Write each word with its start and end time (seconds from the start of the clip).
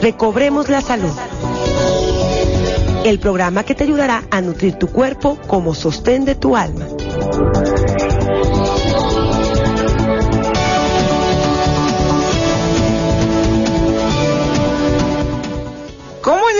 Recobremos 0.00 0.68
la 0.68 0.80
Salud. 0.80 1.12
El 3.04 3.18
programa 3.18 3.64
que 3.64 3.74
te 3.74 3.84
ayudará 3.84 4.24
a 4.30 4.40
nutrir 4.40 4.74
tu 4.74 4.88
cuerpo 4.88 5.38
como 5.46 5.74
sostén 5.74 6.24
de 6.24 6.34
tu 6.34 6.56
alma. 6.56 6.86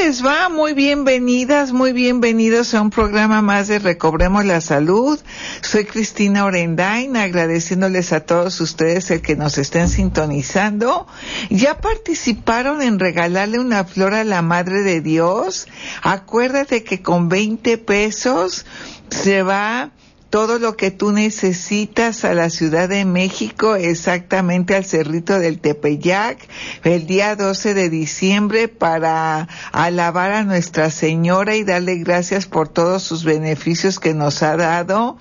Les 0.07 0.25
va? 0.25 0.49
Muy 0.49 0.73
bienvenidas, 0.73 1.73
muy 1.73 1.93
bienvenidos 1.93 2.75
a 2.75 2.81
un 2.81 2.91
programa 2.91 3.43
más 3.43 3.67
de 3.67 3.81
Recobremos 3.81 4.45
la 4.45 4.61
Salud. 4.61 5.19
Soy 5.63 5.85
Cristina 5.85 6.45
Orendain, 6.45 7.17
agradeciéndoles 7.17 8.13
a 8.13 8.21
todos 8.21 8.61
ustedes 8.61 9.11
el 9.11 9.21
que 9.21 9.35
nos 9.35 9.59
estén 9.59 9.89
sintonizando. 9.89 11.09
¿Ya 11.51 11.81
participaron 11.81 12.83
en 12.83 13.01
regalarle 13.01 13.59
una 13.59 13.83
flor 13.83 14.15
a 14.15 14.23
la 14.23 14.43
Madre 14.43 14.83
de 14.83 15.01
Dios? 15.01 15.67
Acuérdate 16.03 16.85
que 16.85 17.03
con 17.03 17.29
20 17.29 17.77
pesos 17.79 18.65
se 19.11 19.43
va 19.43 19.91
todo 20.31 20.59
lo 20.59 20.77
que 20.77 20.91
tú 20.91 21.13
necesitas 21.13 22.25
a 22.25 22.35
la 22.35 22.51
Ciudad 22.51 22.89
de 22.89 23.05
México, 23.05 23.77
exactamente 23.77 24.75
al 24.75 24.85
Cerrito 24.85 25.39
del 25.39 25.61
Tepeyac, 25.61 26.39
el 26.85 27.07
día 27.07 27.37
12 27.37 27.75
de 27.75 27.89
diciembre 27.89 28.69
para 28.69 29.49
alabar 29.73 30.33
a 30.33 30.43
Nuestra 30.43 30.91
Señora 30.91 31.57
y 31.57 31.65
darle 31.65 31.97
gracias 31.97 32.47
por 32.47 32.69
todos 32.69 33.03
sus 33.03 33.25
beneficios 33.25 34.01
que 34.01 34.15
nos 34.15 34.43
ha 34.43 34.57
dado. 34.57 35.17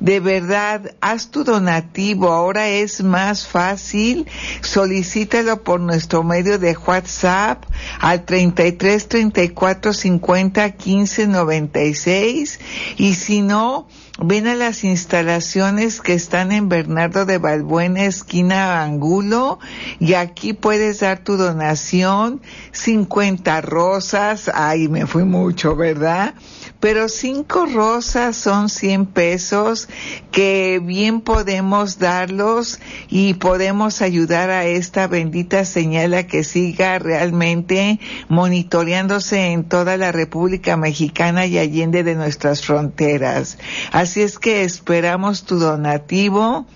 De 0.00 0.20
verdad, 0.20 0.94
haz 1.00 1.30
tu 1.30 1.44
donativo, 1.44 2.30
ahora 2.30 2.68
es 2.68 3.02
más 3.02 3.46
fácil, 3.46 4.26
solicítalo 4.60 5.62
por 5.62 5.80
nuestro 5.80 6.24
medio 6.24 6.58
de 6.58 6.76
WhatsApp 6.76 7.64
al 8.00 8.24
33 8.24 9.08
34 9.08 9.92
50 9.92 10.70
15 10.70 11.26
96 11.28 12.60
y 12.96 13.14
si 13.14 13.42
no, 13.42 13.86
Ven 14.18 14.46
a 14.46 14.54
las 14.54 14.84
instalaciones 14.84 16.02
que 16.02 16.12
están 16.12 16.52
en 16.52 16.68
Bernardo 16.68 17.24
de 17.24 17.38
Balbuena, 17.38 18.04
esquina 18.04 18.82
Angulo, 18.82 19.58
y 20.00 20.14
aquí 20.14 20.52
puedes 20.52 21.00
dar 21.00 21.20
tu 21.20 21.38
donación, 21.38 22.42
50 22.72 23.62
rosas, 23.62 24.50
ay, 24.54 24.88
me 24.88 25.06
fui 25.06 25.24
mucho, 25.24 25.76
¿verdad? 25.76 26.34
pero 26.82 27.08
cinco 27.08 27.64
rosas 27.66 28.36
son 28.36 28.68
100 28.68 29.06
pesos 29.06 29.88
que 30.32 30.80
bien 30.82 31.20
podemos 31.20 32.00
darlos 32.00 32.80
y 33.08 33.34
podemos 33.34 34.02
ayudar 34.02 34.50
a 34.50 34.64
esta 34.64 35.06
bendita 35.06 35.64
señal 35.64 36.12
a 36.14 36.26
que 36.26 36.42
siga 36.42 36.98
realmente 36.98 38.00
monitoreándose 38.28 39.52
en 39.52 39.62
toda 39.62 39.96
la 39.96 40.10
República 40.10 40.76
Mexicana 40.76 41.46
y 41.46 41.58
allende 41.58 42.02
de 42.02 42.16
nuestras 42.16 42.62
fronteras. 42.62 43.58
Así 44.02 44.20
es 44.20 44.40
que 44.40 44.64
esperamos 44.64 45.44
tu 45.44 45.60
donativo 45.60 46.66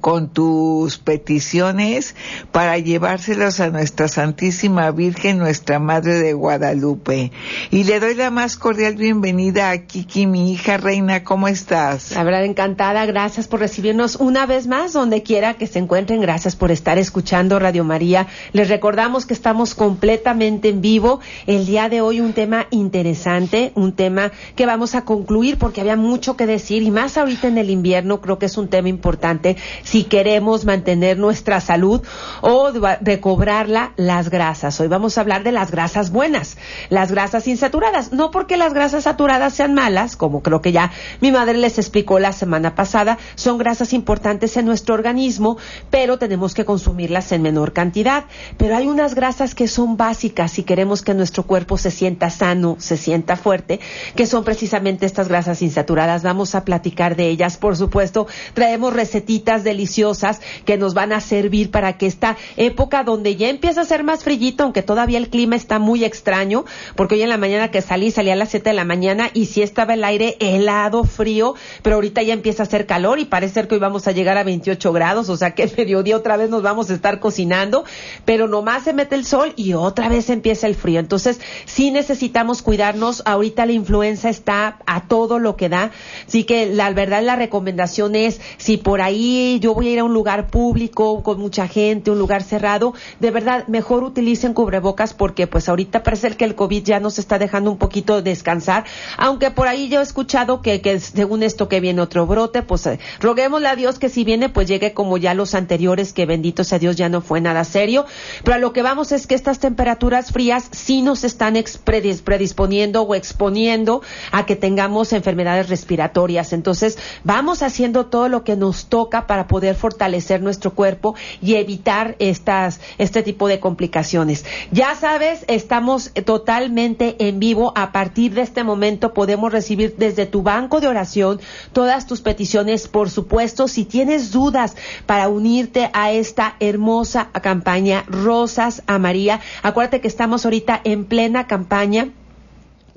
con 0.00 0.30
tus 0.30 0.98
peticiones 0.98 2.14
para 2.52 2.78
llevárselos 2.78 3.60
a 3.60 3.70
nuestra 3.70 4.08
Santísima 4.08 4.90
Virgen, 4.90 5.38
nuestra 5.38 5.78
Madre 5.78 6.14
de 6.14 6.32
Guadalupe. 6.32 7.32
Y 7.70 7.84
le 7.84 8.00
doy 8.00 8.14
la 8.14 8.30
más 8.30 8.56
cordial 8.56 8.96
bienvenida 8.96 9.70
a 9.70 9.78
Kiki, 9.78 10.26
mi 10.26 10.52
hija 10.52 10.76
reina, 10.76 11.24
¿cómo 11.24 11.48
estás? 11.48 12.12
La 12.12 12.44
encantada, 12.44 13.04
gracias 13.06 13.48
por 13.48 13.60
recibirnos 13.60 14.16
una 14.16 14.46
vez 14.46 14.66
más, 14.66 14.92
donde 14.92 15.22
quiera 15.22 15.54
que 15.54 15.66
se 15.66 15.78
encuentren, 15.78 16.20
gracias 16.20 16.56
por 16.56 16.70
estar 16.70 16.96
escuchando 16.96 17.58
Radio 17.58 17.84
María. 17.84 18.28
Les 18.52 18.68
recordamos 18.68 19.26
que 19.26 19.34
estamos 19.34 19.74
completamente 19.74 20.68
en 20.68 20.80
vivo. 20.80 21.20
El 21.46 21.66
día 21.66 21.88
de 21.88 22.00
hoy 22.00 22.20
un 22.20 22.32
tema 22.32 22.66
interesante, 22.70 23.72
un 23.74 23.92
tema 23.92 24.32
que 24.56 24.66
vamos 24.66 24.94
a 24.94 25.04
concluir 25.04 25.58
porque 25.58 25.80
había 25.80 25.96
mucho 25.96 26.36
que 26.36 26.46
decir 26.46 26.82
y 26.82 26.90
más 26.90 27.18
ahorita 27.18 27.48
en 27.48 27.58
el 27.58 27.70
invierno 27.70 28.20
creo 28.20 28.38
que 28.38 28.46
es 28.46 28.56
un 28.56 28.68
tema 28.68 28.88
importante 28.88 29.56
si 29.90 30.04
queremos 30.04 30.64
mantener 30.64 31.18
nuestra 31.18 31.60
salud 31.60 32.00
o 32.42 32.70
recobrarla 33.00 33.92
las 33.96 34.30
grasas. 34.30 34.78
Hoy 34.78 34.86
vamos 34.86 35.18
a 35.18 35.22
hablar 35.22 35.42
de 35.42 35.50
las 35.50 35.72
grasas 35.72 36.12
buenas, 36.12 36.56
las 36.90 37.10
grasas 37.10 37.48
insaturadas. 37.48 38.12
No 38.12 38.30
porque 38.30 38.56
las 38.56 38.72
grasas 38.72 39.02
saturadas 39.02 39.54
sean 39.54 39.74
malas, 39.74 40.14
como 40.14 40.44
creo 40.44 40.62
que 40.62 40.70
ya 40.70 40.92
mi 41.20 41.32
madre 41.32 41.58
les 41.58 41.76
explicó 41.76 42.20
la 42.20 42.30
semana 42.30 42.76
pasada, 42.76 43.18
son 43.34 43.58
grasas 43.58 43.92
importantes 43.92 44.56
en 44.56 44.66
nuestro 44.66 44.94
organismo, 44.94 45.58
pero 45.90 46.18
tenemos 46.18 46.54
que 46.54 46.64
consumirlas 46.64 47.32
en 47.32 47.42
menor 47.42 47.72
cantidad. 47.72 48.26
Pero 48.58 48.76
hay 48.76 48.86
unas 48.86 49.16
grasas 49.16 49.56
que 49.56 49.66
son 49.66 49.96
básicas 49.96 50.52
si 50.52 50.62
queremos 50.62 51.02
que 51.02 51.14
nuestro 51.14 51.42
cuerpo 51.42 51.78
se 51.78 51.90
sienta 51.90 52.30
sano, 52.30 52.76
se 52.78 52.96
sienta 52.96 53.34
fuerte, 53.34 53.80
que 54.14 54.26
son 54.26 54.44
precisamente 54.44 55.04
estas 55.04 55.26
grasas 55.26 55.62
insaturadas. 55.62 56.22
Vamos 56.22 56.54
a 56.54 56.64
platicar 56.64 57.16
de 57.16 57.28
ellas, 57.28 57.56
por 57.56 57.76
supuesto. 57.76 58.28
Traemos 58.54 58.92
recetitas 58.92 59.64
de 59.64 59.79
deliciosas 59.80 60.40
que 60.66 60.76
nos 60.76 60.92
van 60.92 61.12
a 61.12 61.20
servir 61.20 61.70
para 61.70 61.96
que 61.96 62.06
esta 62.06 62.36
época 62.58 63.02
donde 63.02 63.36
ya 63.36 63.48
empieza 63.48 63.80
a 63.80 63.84
ser 63.84 64.04
más 64.04 64.24
frillito, 64.24 64.64
aunque 64.64 64.82
todavía 64.82 65.16
el 65.16 65.30
clima 65.30 65.56
está 65.56 65.78
muy 65.78 66.04
extraño, 66.04 66.66
porque 66.96 67.14
hoy 67.14 67.22
en 67.22 67.30
la 67.30 67.38
mañana 67.38 67.70
que 67.70 67.80
salí, 67.80 68.10
salí 68.10 68.30
a 68.30 68.36
las 68.36 68.50
7 68.50 68.70
de 68.70 68.76
la 68.76 68.84
mañana 68.84 69.30
y 69.32 69.46
sí 69.46 69.62
estaba 69.62 69.94
el 69.94 70.04
aire 70.04 70.36
helado, 70.38 71.04
frío, 71.04 71.54
pero 71.82 71.96
ahorita 71.96 72.22
ya 72.22 72.34
empieza 72.34 72.62
a 72.62 72.66
hacer 72.66 72.84
calor 72.84 73.20
y 73.20 73.24
parece 73.24 73.54
ser 73.54 73.68
que 73.68 73.74
hoy 73.76 73.80
vamos 73.80 74.06
a 74.06 74.12
llegar 74.12 74.36
a 74.36 74.44
28 74.44 74.92
grados, 74.92 75.30
o 75.30 75.36
sea 75.36 75.52
que 75.52 75.62
el 75.70 75.72
mediodía 75.76 76.16
otra 76.16 76.36
vez 76.36 76.50
nos 76.50 76.62
vamos 76.62 76.90
a 76.90 76.94
estar 76.94 77.20
cocinando, 77.20 77.84
pero 78.26 78.48
nomás 78.48 78.84
se 78.84 78.92
mete 78.92 79.14
el 79.14 79.24
sol 79.24 79.54
y 79.56 79.72
otra 79.72 80.10
vez 80.10 80.28
empieza 80.28 80.66
el 80.66 80.74
frío. 80.74 81.00
Entonces, 81.00 81.40
sí 81.64 81.90
necesitamos 81.90 82.60
cuidarnos. 82.60 83.22
Ahorita 83.24 83.64
la 83.64 83.72
influenza 83.72 84.28
está 84.28 84.78
a 84.86 85.08
todo 85.08 85.38
lo 85.38 85.56
que 85.56 85.70
da. 85.70 85.90
Así 86.26 86.44
que 86.44 86.66
la 86.66 86.90
verdad 86.92 87.22
la 87.22 87.36
recomendación 87.36 88.14
es, 88.14 88.40
si 88.58 88.76
por 88.76 89.00
ahí 89.00 89.58
yo 89.60 89.69
voy 89.74 89.88
a 89.88 89.92
ir 89.92 89.98
a 90.00 90.04
un 90.04 90.12
lugar 90.12 90.48
público 90.48 91.22
con 91.22 91.38
mucha 91.38 91.68
gente, 91.68 92.10
un 92.10 92.18
lugar 92.18 92.42
cerrado, 92.42 92.94
de 93.18 93.30
verdad, 93.30 93.66
mejor 93.68 94.04
utilicen 94.04 94.54
cubrebocas 94.54 95.14
porque 95.14 95.46
pues 95.46 95.68
ahorita 95.68 96.02
parece 96.02 96.36
que 96.36 96.44
el 96.44 96.54
COVID 96.54 96.84
ya 96.84 97.00
nos 97.00 97.18
está 97.18 97.38
dejando 97.38 97.70
un 97.70 97.78
poquito 97.78 98.22
descansar, 98.22 98.84
aunque 99.16 99.50
por 99.50 99.68
ahí 99.68 99.88
yo 99.88 100.00
he 100.00 100.02
escuchado 100.02 100.62
que, 100.62 100.80
que 100.80 100.98
según 101.00 101.42
esto 101.42 101.68
que 101.68 101.80
viene 101.80 102.00
otro 102.00 102.26
brote, 102.26 102.62
pues 102.62 102.86
eh, 102.86 102.98
roguémosle 103.20 103.68
a 103.68 103.76
Dios 103.76 103.98
que 103.98 104.08
si 104.08 104.24
viene 104.24 104.48
pues 104.48 104.68
llegue 104.68 104.92
como 104.92 105.18
ya 105.18 105.34
los 105.34 105.54
anteriores, 105.54 106.12
que 106.12 106.26
bendito 106.26 106.64
sea 106.64 106.78
Dios 106.78 106.96
ya 106.96 107.08
no 107.08 107.20
fue 107.20 107.40
nada 107.40 107.64
serio, 107.64 108.06
pero 108.44 108.56
a 108.56 108.58
lo 108.58 108.72
que 108.72 108.82
vamos 108.82 109.12
es 109.12 109.26
que 109.26 109.34
estas 109.34 109.58
temperaturas 109.58 110.32
frías 110.32 110.68
sí 110.72 111.02
nos 111.02 111.24
están 111.24 111.56
predisponiendo 111.84 113.02
o 113.02 113.14
exponiendo 113.14 114.02
a 114.32 114.46
que 114.46 114.56
tengamos 114.56 115.12
enfermedades 115.12 115.68
respiratorias, 115.68 116.52
entonces 116.52 116.98
vamos 117.24 117.62
haciendo 117.62 118.06
todo 118.06 118.28
lo 118.28 118.44
que 118.44 118.56
nos 118.56 118.86
toca 118.86 119.26
para 119.26 119.46
poder 119.46 119.59
fortalecer 119.74 120.42
nuestro 120.42 120.74
cuerpo 120.74 121.14
y 121.40 121.54
evitar 121.54 122.16
estas, 122.18 122.80
este 122.98 123.22
tipo 123.22 123.48
de 123.48 123.60
complicaciones. 123.60 124.44
Ya 124.70 124.94
sabes, 124.94 125.44
estamos 125.48 126.12
totalmente 126.24 127.16
en 127.18 127.38
vivo. 127.40 127.72
A 127.76 127.92
partir 127.92 128.34
de 128.34 128.42
este 128.42 128.64
momento 128.64 129.14
podemos 129.14 129.52
recibir 129.52 129.94
desde 129.96 130.26
tu 130.26 130.42
banco 130.42 130.80
de 130.80 130.88
oración 130.88 131.40
todas 131.72 132.06
tus 132.06 132.20
peticiones. 132.20 132.88
Por 132.88 133.10
supuesto, 133.10 133.68
si 133.68 133.84
tienes 133.84 134.32
dudas 134.32 134.76
para 135.06 135.28
unirte 135.28 135.90
a 135.92 136.12
esta 136.12 136.56
hermosa 136.60 137.30
campaña 137.42 138.04
Rosas 138.08 138.82
a 138.86 138.98
María, 138.98 139.40
acuérdate 139.62 140.00
que 140.00 140.08
estamos 140.08 140.44
ahorita 140.44 140.80
en 140.84 141.04
plena 141.04 141.46
campaña 141.46 142.10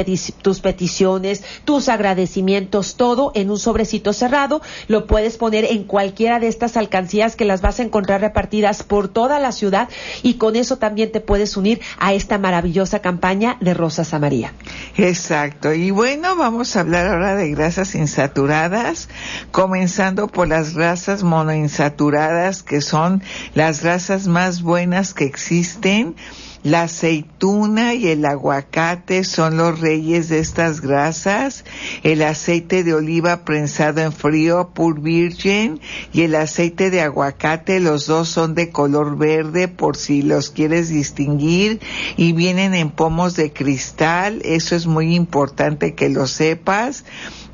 tus 0.41 0.59
peticiones, 0.59 1.43
tus 1.65 1.89
agradecimientos, 1.89 2.95
todo 2.95 3.31
en 3.35 3.49
un 3.49 3.59
sobrecito 3.59 4.13
cerrado. 4.13 4.61
Lo 4.87 5.07
puedes 5.07 5.37
poner 5.37 5.65
en 5.65 5.83
cualquiera 5.83 6.39
de 6.39 6.47
estas 6.47 6.77
alcancías 6.77 7.35
que 7.35 7.45
las 7.45 7.61
vas 7.61 7.79
a 7.79 7.83
encontrar 7.83 8.21
repartidas 8.21 8.83
por 8.83 9.07
toda 9.07 9.39
la 9.39 9.51
ciudad 9.51 9.89
y 10.23 10.35
con 10.35 10.55
eso 10.55 10.77
también 10.77 11.11
te 11.11 11.21
puedes 11.21 11.57
unir 11.57 11.81
a 11.97 12.13
esta 12.13 12.37
maravillosa 12.37 12.99
campaña 12.99 13.57
de 13.61 13.73
Rosas 13.73 14.13
a 14.13 14.19
María. 14.19 14.53
Exacto. 14.97 15.73
Y 15.73 15.91
bueno, 15.95 16.35
vamos 16.35 16.75
a 16.75 16.81
hablar 16.81 17.07
ahora 17.07 17.35
de 17.35 17.51
grasas 17.51 17.95
insaturadas, 17.95 19.07
comenzando 19.51 20.27
por 20.27 20.49
las 20.49 20.73
grasas 20.73 21.23
monoinsaturadas, 21.23 22.63
que 22.63 22.81
son 22.81 23.23
las 23.53 23.81
grasas 23.81 24.27
más 24.27 24.61
buenas 24.61 25.13
que 25.13 25.23
existen 25.23 26.17
la 26.65 26.81
aceituna 26.81 27.93
y 27.93 28.07
el 28.07 28.25
aguacate 28.25 29.23
son 29.23 29.55
los 29.57 29.79
reyes 29.79 30.29
de 30.29 30.39
estas 30.39 30.81
grasas. 30.81 31.63
El 32.01 32.23
aceite 32.23 32.83
de 32.83 32.95
oliva 32.95 33.45
prensado 33.45 34.01
en 34.01 34.11
frío, 34.11 34.71
pur 34.73 34.99
virgen, 34.99 35.79
y 36.11 36.23
el 36.23 36.33
aceite 36.33 36.89
de 36.89 37.01
aguacate, 37.01 37.79
los 37.79 38.07
dos 38.07 38.29
son 38.29 38.55
de 38.55 38.71
color 38.71 39.15
verde 39.15 39.67
por 39.67 39.95
si 39.95 40.23
los 40.23 40.49
quieres 40.49 40.89
distinguir 40.89 41.81
y 42.17 42.33
vienen 42.33 42.73
en 42.73 42.89
pomos 42.89 43.35
de 43.35 43.53
cristal. 43.53 44.41
Eso 44.43 44.75
es 44.75 44.87
muy 44.87 45.13
importante 45.13 45.93
que 45.93 46.09
lo 46.09 46.25
sepas. 46.25 47.05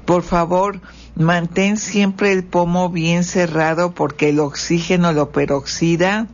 Por 0.06 0.24
favor, 0.24 0.80
mantén 1.16 1.76
siempre 1.76 2.32
el 2.32 2.46
pomo 2.46 2.88
bien 2.88 3.26
cerrado 3.26 3.94
porque 3.94 4.30
el 4.30 4.40
oxígeno 4.40 5.12
lo 5.12 5.34
peroxida 5.34 6.30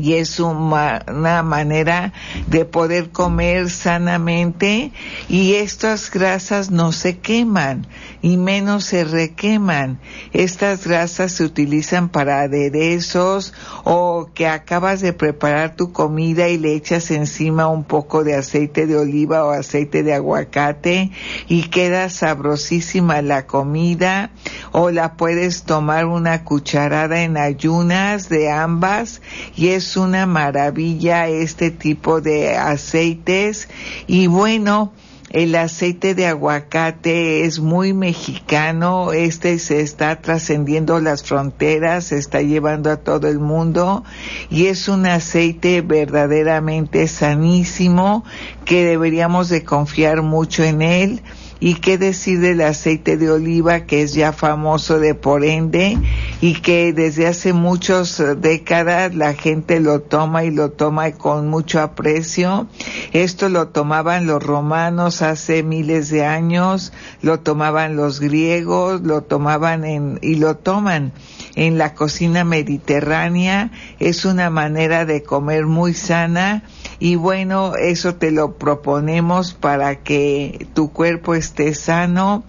y 0.00 0.14
es 0.14 0.40
una 0.40 1.42
manera 1.44 2.12
de 2.46 2.64
poder 2.64 3.10
comer 3.10 3.70
sanamente 3.70 4.92
y 5.28 5.54
estas 5.54 6.10
grasas 6.10 6.70
no 6.70 6.92
se 6.92 7.18
queman 7.18 7.86
y 8.22 8.36
menos 8.36 8.84
se 8.84 9.04
requeman. 9.04 10.00
Estas 10.32 10.86
grasas 10.86 11.32
se 11.32 11.44
utilizan 11.44 12.08
para 12.08 12.40
aderezos 12.40 13.52
o 13.84 14.30
que 14.34 14.48
acabas 14.48 15.00
de 15.00 15.12
preparar 15.12 15.76
tu 15.76 15.92
comida 15.92 16.48
y 16.48 16.58
le 16.58 16.74
echas 16.74 17.10
encima 17.10 17.68
un 17.68 17.84
poco 17.84 18.24
de 18.24 18.34
aceite 18.34 18.86
de 18.86 18.96
oliva 18.96 19.44
o 19.44 19.50
aceite 19.50 20.02
de 20.02 20.14
aguacate 20.14 21.10
y 21.48 21.64
queda 21.64 22.08
sabrosísima 22.10 23.22
la 23.22 23.46
comida 23.46 24.30
o 24.72 24.90
la 24.90 25.14
puedes 25.16 25.64
tomar 25.64 26.06
una 26.06 26.44
cucharada 26.44 27.22
en 27.22 27.36
ayunas 27.36 28.28
de 28.28 28.50
ambas 28.50 29.20
y 29.56 29.68
es 29.68 29.84
una 29.96 30.26
maravilla 30.26 31.28
este 31.28 31.70
tipo 31.70 32.20
de 32.20 32.56
aceites. 32.56 33.68
Y 34.06 34.26
bueno, 34.26 34.92
el 35.30 35.54
aceite 35.54 36.16
de 36.16 36.26
aguacate 36.26 37.44
es 37.44 37.60
muy 37.60 37.92
mexicano, 37.92 39.12
este 39.12 39.60
se 39.60 39.80
está 39.80 40.20
trascendiendo 40.20 40.98
las 40.98 41.22
fronteras, 41.22 42.06
se 42.06 42.18
está 42.18 42.42
llevando 42.42 42.90
a 42.90 42.96
todo 42.96 43.28
el 43.28 43.38
mundo. 43.38 44.02
Y 44.50 44.66
es 44.66 44.88
un 44.88 45.06
aceite 45.06 45.82
verdaderamente 45.82 47.06
sanísimo 47.06 48.24
que 48.64 48.84
deberíamos 48.84 49.48
de 49.48 49.62
confiar 49.62 50.22
mucho 50.22 50.64
en 50.64 50.82
él 50.82 51.22
y 51.60 51.74
qué 51.74 51.98
decir 51.98 52.40
del 52.40 52.62
aceite 52.62 53.18
de 53.18 53.30
oliva 53.30 53.80
que 53.80 54.02
es 54.02 54.14
ya 54.14 54.32
famoso 54.32 54.98
de 54.98 55.14
por 55.14 55.44
ende 55.44 55.98
y 56.40 56.54
que 56.54 56.92
desde 56.94 57.26
hace 57.26 57.52
muchas 57.52 58.18
eh, 58.18 58.34
décadas 58.34 59.14
la 59.14 59.34
gente 59.34 59.78
lo 59.78 60.00
toma 60.00 60.44
y 60.44 60.50
lo 60.50 60.70
toma 60.70 61.12
con 61.12 61.48
mucho 61.48 61.80
aprecio. 61.80 62.66
Esto 63.12 63.50
lo 63.50 63.68
tomaban 63.68 64.26
los 64.26 64.42
romanos 64.42 65.22
hace 65.22 65.62
miles 65.62 66.08
de 66.08 66.24
años, 66.24 66.92
lo 67.20 67.40
tomaban 67.40 67.94
los 67.94 68.20
griegos, 68.20 69.02
lo 69.02 69.22
tomaban 69.22 69.84
en, 69.84 70.18
y 70.22 70.36
lo 70.36 70.56
toman 70.56 71.12
en 71.54 71.78
la 71.78 71.94
cocina 71.94 72.44
mediterránea. 72.44 73.70
Es 73.98 74.24
una 74.24 74.50
manera 74.50 75.04
de 75.04 75.22
comer 75.22 75.66
muy 75.66 75.94
sana 75.94 76.62
y 76.98 77.16
bueno, 77.16 77.74
eso 77.76 78.14
te 78.16 78.30
lo 78.30 78.56
proponemos 78.58 79.54
para 79.54 79.96
que 79.96 80.66
tu 80.74 80.92
cuerpo 80.92 81.34
esté 81.34 81.74
sano, 81.74 82.44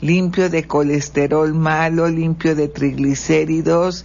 limpio 0.00 0.48
de 0.48 0.64
colesterol 0.64 1.52
malo, 1.54 2.08
limpio 2.08 2.54
de 2.54 2.68
triglicéridos, 2.68 4.04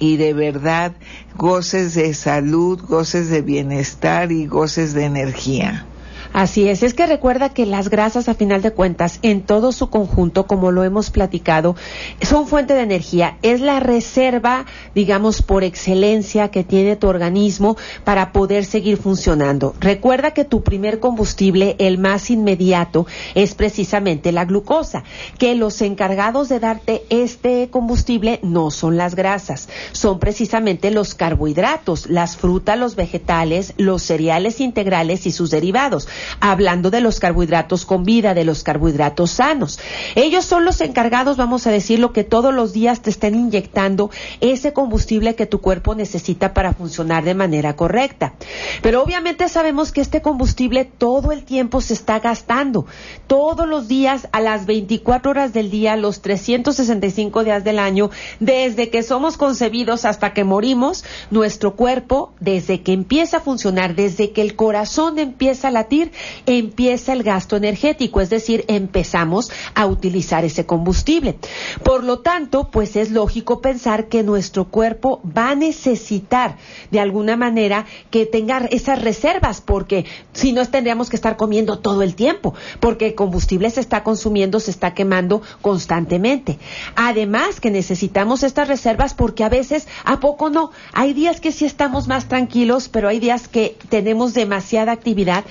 y 0.00 0.16
de 0.16 0.32
verdad 0.32 0.92
goces 1.36 1.94
de 1.94 2.14
salud, 2.14 2.80
goces 2.80 3.28
de 3.28 3.42
bienestar 3.42 4.32
y 4.32 4.46
goces 4.46 4.94
de 4.94 5.04
energía. 5.04 5.86
Así 6.32 6.68
es, 6.68 6.84
es 6.84 6.94
que 6.94 7.06
recuerda 7.06 7.48
que 7.48 7.66
las 7.66 7.88
grasas 7.88 8.28
a 8.28 8.34
final 8.34 8.62
de 8.62 8.70
cuentas, 8.70 9.18
en 9.22 9.42
todo 9.42 9.72
su 9.72 9.90
conjunto, 9.90 10.46
como 10.46 10.70
lo 10.70 10.84
hemos 10.84 11.10
platicado, 11.10 11.74
son 12.22 12.46
fuente 12.46 12.74
de 12.74 12.82
energía, 12.82 13.36
es 13.42 13.60
la 13.60 13.80
reserva, 13.80 14.64
digamos, 14.94 15.42
por 15.42 15.64
excelencia 15.64 16.50
que 16.52 16.62
tiene 16.62 16.94
tu 16.94 17.08
organismo 17.08 17.76
para 18.04 18.30
poder 18.32 18.64
seguir 18.64 18.96
funcionando. 18.96 19.74
Recuerda 19.80 20.30
que 20.30 20.44
tu 20.44 20.62
primer 20.62 21.00
combustible, 21.00 21.74
el 21.80 21.98
más 21.98 22.30
inmediato, 22.30 23.06
es 23.34 23.54
precisamente 23.54 24.30
la 24.30 24.44
glucosa, 24.44 25.02
que 25.36 25.56
los 25.56 25.82
encargados 25.82 26.48
de 26.48 26.60
darte 26.60 27.02
este 27.10 27.70
combustible 27.70 28.38
no 28.44 28.70
son 28.70 28.96
las 28.96 29.16
grasas, 29.16 29.68
son 29.90 30.20
precisamente 30.20 30.92
los 30.92 31.16
carbohidratos, 31.16 32.08
las 32.08 32.36
frutas, 32.36 32.78
los 32.78 32.94
vegetales, 32.94 33.74
los 33.78 34.02
cereales 34.02 34.60
integrales 34.60 35.26
y 35.26 35.32
sus 35.32 35.50
derivados 35.50 36.06
hablando 36.40 36.90
de 36.90 37.00
los 37.00 37.20
carbohidratos 37.20 37.84
con 37.84 38.04
vida, 38.04 38.34
de 38.34 38.44
los 38.44 38.62
carbohidratos 38.62 39.30
sanos. 39.30 39.78
Ellos 40.14 40.44
son 40.44 40.64
los 40.64 40.80
encargados, 40.80 41.36
vamos 41.36 41.66
a 41.66 41.70
decirlo, 41.70 42.12
que 42.12 42.24
todos 42.24 42.54
los 42.54 42.72
días 42.72 43.02
te 43.02 43.10
estén 43.10 43.34
inyectando 43.34 44.10
ese 44.40 44.72
combustible 44.72 45.34
que 45.34 45.46
tu 45.46 45.60
cuerpo 45.60 45.94
necesita 45.94 46.54
para 46.54 46.72
funcionar 46.72 47.24
de 47.24 47.34
manera 47.34 47.76
correcta. 47.76 48.34
Pero 48.82 49.02
obviamente 49.02 49.48
sabemos 49.48 49.92
que 49.92 50.00
este 50.00 50.22
combustible 50.22 50.84
todo 50.84 51.32
el 51.32 51.44
tiempo 51.44 51.80
se 51.80 51.94
está 51.94 52.20
gastando. 52.20 52.86
Todos 53.26 53.68
los 53.68 53.88
días, 53.88 54.28
a 54.32 54.40
las 54.40 54.66
24 54.66 55.30
horas 55.30 55.52
del 55.52 55.70
día, 55.70 55.96
los 55.96 56.22
365 56.22 57.44
días 57.44 57.64
del 57.64 57.78
año, 57.78 58.10
desde 58.38 58.90
que 58.90 59.02
somos 59.02 59.36
concebidos 59.36 60.04
hasta 60.04 60.32
que 60.32 60.44
morimos, 60.44 61.04
nuestro 61.30 61.76
cuerpo, 61.76 62.32
desde 62.40 62.82
que 62.82 62.92
empieza 62.92 63.38
a 63.38 63.40
funcionar, 63.40 63.94
desde 63.94 64.32
que 64.32 64.42
el 64.42 64.56
corazón 64.56 65.18
empieza 65.18 65.68
a 65.68 65.70
latir, 65.70 66.09
empieza 66.46 67.12
el 67.12 67.22
gasto 67.22 67.56
energético, 67.56 68.20
es 68.20 68.30
decir, 68.30 68.64
empezamos 68.68 69.50
a 69.74 69.86
utilizar 69.86 70.44
ese 70.44 70.66
combustible. 70.66 71.36
Por 71.82 72.04
lo 72.04 72.20
tanto, 72.20 72.70
pues 72.70 72.96
es 72.96 73.10
lógico 73.10 73.60
pensar 73.60 74.08
que 74.08 74.22
nuestro 74.22 74.66
cuerpo 74.66 75.20
va 75.24 75.50
a 75.50 75.54
necesitar 75.54 76.56
de 76.90 77.00
alguna 77.00 77.36
manera 77.36 77.86
que 78.10 78.26
tenga 78.26 78.58
esas 78.70 79.02
reservas, 79.02 79.60
porque 79.60 80.04
si 80.32 80.52
no 80.52 80.64
tendríamos 80.66 81.10
que 81.10 81.16
estar 81.16 81.36
comiendo 81.36 81.78
todo 81.78 82.02
el 82.02 82.14
tiempo, 82.14 82.54
porque 82.80 83.06
el 83.08 83.14
combustible 83.14 83.70
se 83.70 83.80
está 83.80 84.02
consumiendo, 84.02 84.60
se 84.60 84.70
está 84.70 84.94
quemando 84.94 85.42
constantemente. 85.60 86.58
Además 86.96 87.60
que 87.60 87.70
necesitamos 87.70 88.42
estas 88.42 88.68
reservas 88.68 89.14
porque 89.14 89.44
a 89.44 89.48
veces, 89.48 89.86
¿a 90.04 90.20
poco 90.20 90.50
no? 90.50 90.70
Hay 90.92 91.12
días 91.12 91.40
que 91.40 91.52
sí 91.52 91.64
estamos 91.64 92.08
más 92.08 92.26
tranquilos, 92.28 92.88
pero 92.88 93.08
hay 93.08 93.20
días 93.20 93.48
que 93.48 93.76
tenemos 93.88 94.34
demasiada 94.34 94.92
actividad 94.92 95.44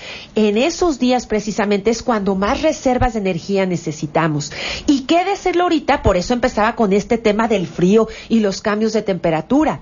esos 0.58 0.98
días 0.98 1.26
precisamente 1.26 1.90
es 1.90 2.02
cuando 2.02 2.34
más 2.34 2.62
reservas 2.62 3.14
de 3.14 3.20
energía 3.20 3.66
necesitamos. 3.66 4.52
Y 4.86 5.02
qué 5.02 5.24
decirlo 5.24 5.64
ahorita, 5.64 6.02
por 6.02 6.16
eso 6.16 6.34
empezaba 6.34 6.76
con 6.76 6.92
este 6.92 7.18
tema 7.18 7.48
del 7.48 7.66
frío 7.66 8.08
y 8.28 8.40
los 8.40 8.60
cambios 8.60 8.92
de 8.92 9.02
temperatura. 9.02 9.80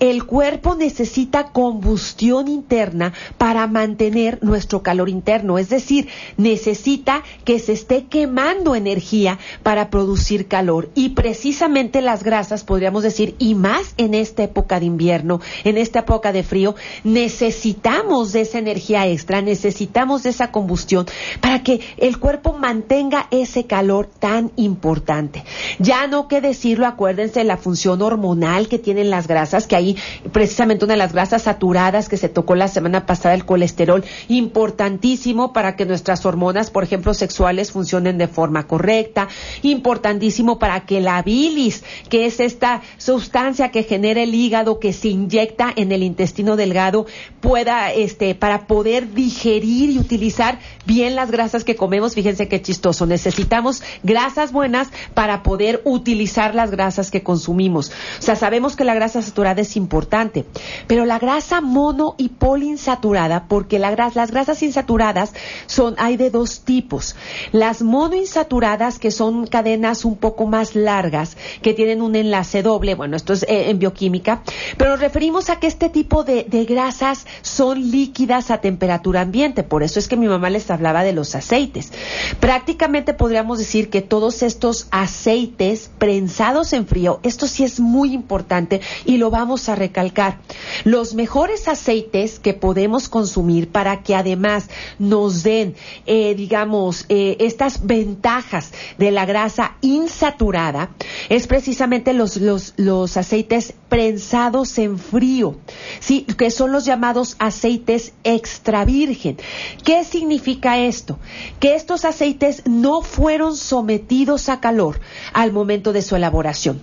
El 0.00 0.24
cuerpo 0.24 0.74
necesita 0.74 1.52
combustión 1.52 2.48
interna 2.48 3.12
para 3.36 3.66
mantener 3.66 4.38
nuestro 4.42 4.82
calor 4.82 5.08
interno, 5.08 5.58
es 5.58 5.68
decir, 5.68 6.08
necesita 6.36 7.22
que 7.44 7.58
se 7.58 7.72
esté 7.72 8.06
quemando 8.06 8.74
energía 8.74 9.38
para 9.62 9.90
producir 9.90 10.48
calor. 10.48 10.90
Y 10.94 11.10
precisamente 11.10 12.02
las 12.02 12.22
grasas, 12.22 12.64
podríamos 12.64 13.02
decir, 13.02 13.34
y 13.38 13.54
más 13.54 13.94
en 13.96 14.14
esta 14.14 14.42
época 14.42 14.80
de 14.80 14.86
invierno, 14.86 15.40
en 15.64 15.78
esta 15.78 16.00
época 16.00 16.32
de 16.32 16.42
frío, 16.42 16.74
necesitamos 17.04 18.32
de 18.32 18.42
esa 18.42 18.58
energía 18.58 19.06
extra, 19.06 19.42
necesitamos 19.42 20.07
de 20.16 20.30
esa 20.30 20.50
combustión 20.50 21.06
para 21.40 21.62
que 21.62 21.80
el 21.98 22.18
cuerpo 22.18 22.54
mantenga 22.54 23.28
ese 23.30 23.66
calor 23.66 24.08
tan 24.18 24.50
importante. 24.56 25.44
Ya 25.78 26.06
no 26.06 26.28
que 26.28 26.40
decirlo, 26.40 26.86
acuérdense 26.86 27.44
la 27.44 27.58
función 27.58 28.00
hormonal 28.00 28.68
que 28.68 28.78
tienen 28.78 29.10
las 29.10 29.28
grasas, 29.28 29.66
que 29.66 29.76
ahí 29.76 29.96
precisamente 30.32 30.86
una 30.86 30.94
de 30.94 30.98
las 30.98 31.12
grasas 31.12 31.42
saturadas 31.42 32.08
que 32.08 32.16
se 32.16 32.28
tocó 32.28 32.54
la 32.54 32.68
semana 32.68 33.04
pasada, 33.06 33.34
el 33.34 33.44
colesterol, 33.44 34.04
importantísimo 34.28 35.52
para 35.52 35.76
que 35.76 35.84
nuestras 35.84 36.24
hormonas, 36.24 36.70
por 36.70 36.84
ejemplo, 36.84 37.12
sexuales 37.12 37.72
funcionen 37.72 38.18
de 38.18 38.28
forma 38.28 38.66
correcta, 38.66 39.28
importantísimo 39.62 40.58
para 40.58 40.86
que 40.86 41.00
la 41.00 41.22
bilis, 41.22 41.84
que 42.08 42.26
es 42.26 42.40
esta 42.40 42.82
sustancia 42.96 43.70
que 43.70 43.82
genera 43.82 44.22
el 44.22 44.34
hígado, 44.34 44.80
que 44.80 44.92
se 44.92 45.08
inyecta 45.08 45.72
en 45.76 45.92
el 45.92 46.02
intestino 46.02 46.56
delgado, 46.56 47.06
pueda, 47.40 47.92
este, 47.92 48.34
para 48.34 48.66
poder 48.66 49.12
digerir 49.12 49.90
y 49.90 49.97
utilizar 49.98 50.58
bien 50.86 51.14
las 51.14 51.30
grasas 51.30 51.64
que 51.64 51.76
comemos. 51.76 52.14
Fíjense 52.14 52.48
qué 52.48 52.62
chistoso. 52.62 53.04
Necesitamos 53.04 53.82
grasas 54.02 54.52
buenas 54.52 54.88
para 55.14 55.42
poder 55.42 55.82
utilizar 55.84 56.54
las 56.54 56.70
grasas 56.70 57.10
que 57.10 57.22
consumimos. 57.22 57.90
O 58.18 58.22
sea, 58.22 58.36
sabemos 58.36 58.76
que 58.76 58.84
la 58.84 58.94
grasa 58.94 59.20
saturada 59.22 59.60
es 59.60 59.76
importante, 59.76 60.46
pero 60.86 61.04
la 61.04 61.18
grasa 61.18 61.60
mono 61.60 62.14
y 62.16 62.30
poliinsaturada, 62.30 63.46
porque 63.48 63.78
la 63.78 63.88
las 64.14 64.30
grasas 64.30 64.62
insaturadas 64.62 65.32
son, 65.66 65.94
hay 65.98 66.16
de 66.16 66.30
dos 66.30 66.60
tipos. 66.60 67.16
Las 67.52 67.82
monoinsaturadas, 67.82 68.98
que 68.98 69.10
son 69.10 69.46
cadenas 69.46 70.04
un 70.04 70.16
poco 70.16 70.46
más 70.46 70.74
largas, 70.74 71.36
que 71.62 71.74
tienen 71.74 72.02
un 72.02 72.14
enlace 72.14 72.62
doble, 72.62 72.94
bueno, 72.94 73.16
esto 73.16 73.32
es 73.32 73.42
eh, 73.44 73.70
en 73.70 73.78
bioquímica, 73.78 74.42
pero 74.76 74.90
nos 74.90 75.00
referimos 75.00 75.50
a 75.50 75.58
que 75.58 75.66
este 75.66 75.88
tipo 75.88 76.22
de, 76.22 76.44
de 76.44 76.64
grasas 76.64 77.26
son 77.42 77.90
líquidas 77.90 78.50
a 78.50 78.60
temperatura 78.60 79.22
ambiente. 79.22 79.62
Por 79.62 79.82
eso 79.82 79.87
es 79.96 80.08
que 80.08 80.16
mi 80.16 80.28
mamá 80.28 80.50
les 80.50 80.70
hablaba 80.70 81.04
de 81.04 81.12
los 81.12 81.34
aceites. 81.34 81.92
Prácticamente 82.40 83.14
podríamos 83.14 83.58
decir 83.58 83.90
que 83.90 84.02
todos 84.02 84.42
estos 84.42 84.88
aceites 84.90 85.90
prensados 85.98 86.72
en 86.72 86.86
frío, 86.86 87.20
esto 87.22 87.46
sí 87.46 87.64
es 87.64 87.80
muy 87.80 88.12
importante 88.12 88.80
y 89.04 89.16
lo 89.16 89.30
vamos 89.30 89.68
a 89.68 89.74
recalcar. 89.74 90.40
Los 90.84 91.14
mejores 91.14 91.68
aceites 91.68 92.38
que 92.38 92.54
podemos 92.54 93.08
consumir 93.08 93.68
para 93.68 94.02
que 94.02 94.14
además 94.14 94.68
nos 94.98 95.42
den, 95.42 95.74
eh, 96.06 96.34
digamos, 96.34 97.06
eh, 97.08 97.36
estas 97.40 97.86
ventajas 97.86 98.72
de 98.98 99.10
la 99.10 99.26
grasa 99.26 99.76
insaturada 99.80 100.90
es 101.28 101.46
precisamente 101.46 102.12
los, 102.12 102.36
los, 102.36 102.74
los 102.76 103.16
aceites 103.16 103.74
prensados 103.88 104.78
en 104.78 104.98
frío, 104.98 105.56
¿sí? 106.00 106.26
que 106.36 106.50
son 106.50 106.72
los 106.72 106.84
llamados 106.84 107.36
aceites 107.38 108.12
extra 108.24 108.84
virgen. 108.84 109.38
¿Qué 109.84 110.04
significa 110.04 110.78
esto? 110.78 111.18
Que 111.60 111.74
estos 111.74 112.04
aceites 112.04 112.62
no 112.66 113.02
fueron 113.02 113.56
sometidos 113.56 114.48
a 114.48 114.60
calor 114.60 115.00
al 115.32 115.52
momento 115.52 115.92
de 115.92 116.02
su 116.02 116.16
elaboración. 116.16 116.80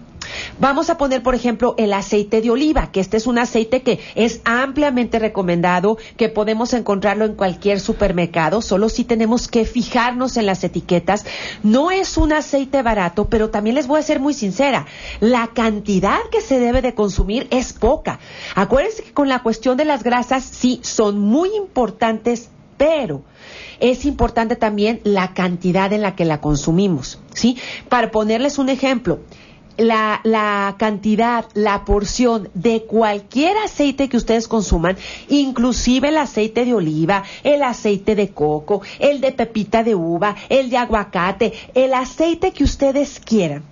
Vamos 0.60 0.90
a 0.90 0.98
poner, 0.98 1.22
por 1.24 1.36
ejemplo, 1.36 1.75
el 1.78 1.94
aceite 1.94 2.42
de 2.42 2.50
oliva, 2.50 2.92
que 2.92 3.00
este 3.00 3.18
es 3.18 3.28
un 3.28 3.38
aceite 3.38 3.82
que 3.82 4.00
es 4.16 4.42
ampliamente 4.46 5.20
recomendado, 5.20 5.98
que 6.18 6.30
podemos 6.30 6.74
encontrarlo 6.74 7.25
en 7.25 7.36
cualquier 7.36 7.80
supermercado, 7.80 8.62
solo 8.62 8.90
si 8.90 9.04
tenemos 9.04 9.48
que 9.48 9.66
fijarnos 9.66 10.38
en 10.38 10.46
las 10.46 10.64
etiquetas. 10.64 11.25
No 11.64 11.92
es 11.92 12.18
un 12.18 12.34
aceite 12.34 12.82
barato, 12.82 13.30
pero 13.30 13.50
también 13.50 13.75
les 13.75 13.88
voy 13.88 14.00
a 14.00 14.04
ser 14.04 14.20
muy 14.20 14.34
sincera, 14.34 14.86
la 15.20 15.48
cantidad 15.54 16.20
que 16.32 16.42
se 16.42 16.60
debe 16.60 16.82
de 16.82 16.96
consumir 16.96 17.48
es 17.52 17.74
poca. 17.74 18.20
Acuérdense 18.56 19.04
que 19.04 19.14
con 19.14 19.30
la 19.30 19.44
cuestión 19.44 19.78
de 19.78 19.86
las 19.86 20.04
grasas, 20.04 20.44
sí, 20.44 20.80
son 20.84 21.20
muy 21.20 21.56
importantes 21.56 22.50
pero 22.77 23.24
es 23.79 24.05
importante 24.05 24.55
también 24.55 25.01
la 25.03 25.34
cantidad 25.34 25.91
en 25.94 26.01
la 26.01 26.15
que 26.15 26.25
la 26.25 26.41
consumimos, 26.41 27.20
¿sí? 27.34 27.58
Para 27.89 28.12
ponerles 28.12 28.58
un 28.58 28.70
ejemplo, 28.70 29.20
la, 29.77 30.75
cantidad, 30.77 31.46
la 31.53 31.86
porción 31.86 32.50
de 32.53 32.84
cualquier 32.84 33.58
aceite 33.58 34.10
que 34.10 34.17
ustedes 34.17 34.48
consuman, 34.48 34.98
inclusive 35.29 36.10
el 36.10 36.17
aceite 36.17 36.65
de 36.65 36.74
oliva, 36.74 37.24
el 37.44 37.63
aceite 37.63 38.15
de 38.15 38.29
coco, 38.29 38.82
el 39.00 39.22
de 39.22 39.32
pepita 39.32 39.84
de 39.84 39.96
uva, 39.96 40.36
el 40.50 40.70
de 40.70 40.77
aguacate, 40.77 41.53
el 41.74 41.94
aceite 41.94 42.51
que 42.51 42.63
ustedes 42.63 43.20
quieran. 43.20 43.63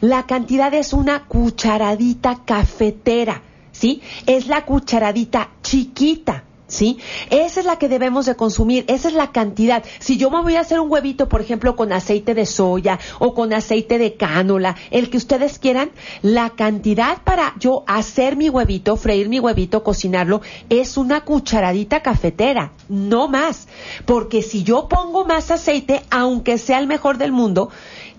La 0.00 0.26
cantidad 0.26 0.72
es 0.74 0.92
una 0.92 1.24
cucharadita 1.24 2.42
cafetera, 2.44 3.42
¿sí? 3.72 4.00
Es 4.26 4.46
la 4.46 4.64
cucharadita 4.64 5.50
chiquita. 5.62 6.44
¿Sí? 6.66 6.98
Esa 7.30 7.60
es 7.60 7.66
la 7.66 7.76
que 7.76 7.88
debemos 7.88 8.26
de 8.26 8.36
consumir, 8.36 8.84
esa 8.88 9.08
es 9.08 9.14
la 9.14 9.32
cantidad. 9.32 9.84
Si 9.98 10.16
yo 10.16 10.30
me 10.30 10.42
voy 10.42 10.56
a 10.56 10.60
hacer 10.60 10.80
un 10.80 10.90
huevito, 10.90 11.28
por 11.28 11.40
ejemplo, 11.40 11.76
con 11.76 11.92
aceite 11.92 12.34
de 12.34 12.46
soya 12.46 12.98
o 13.18 13.34
con 13.34 13.52
aceite 13.52 13.98
de 13.98 14.16
cánula, 14.16 14.76
el 14.90 15.10
que 15.10 15.16
ustedes 15.16 15.58
quieran, 15.58 15.90
la 16.22 16.50
cantidad 16.50 17.22
para 17.22 17.54
yo 17.58 17.84
hacer 17.86 18.36
mi 18.36 18.48
huevito, 18.48 18.96
freír 18.96 19.28
mi 19.28 19.40
huevito, 19.40 19.82
cocinarlo, 19.82 20.40
es 20.68 20.96
una 20.96 21.22
cucharadita 21.22 22.02
cafetera, 22.02 22.72
no 22.88 23.28
más. 23.28 23.68
Porque 24.04 24.42
si 24.42 24.62
yo 24.62 24.88
pongo 24.88 25.24
más 25.24 25.50
aceite, 25.50 26.02
aunque 26.10 26.58
sea 26.58 26.78
el 26.78 26.86
mejor 26.86 27.18
del 27.18 27.32
mundo, 27.32 27.70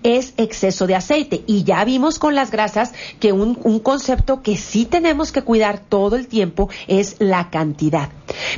es 0.02 0.34
exceso 0.36 0.86
de 0.86 0.94
aceite. 0.94 1.42
Y 1.46 1.64
ya 1.64 1.84
vimos 1.84 2.18
con 2.18 2.34
las 2.34 2.50
grasas 2.50 2.92
que 3.20 3.32
un, 3.32 3.58
un 3.62 3.78
concepto 3.80 4.42
que 4.42 4.56
sí 4.56 4.84
tenemos 4.84 5.32
que 5.32 5.42
cuidar 5.42 5.78
todo 5.78 6.16
el 6.16 6.28
tiempo 6.28 6.68
es 6.86 7.16
la 7.18 7.50
cantidad. 7.50 8.10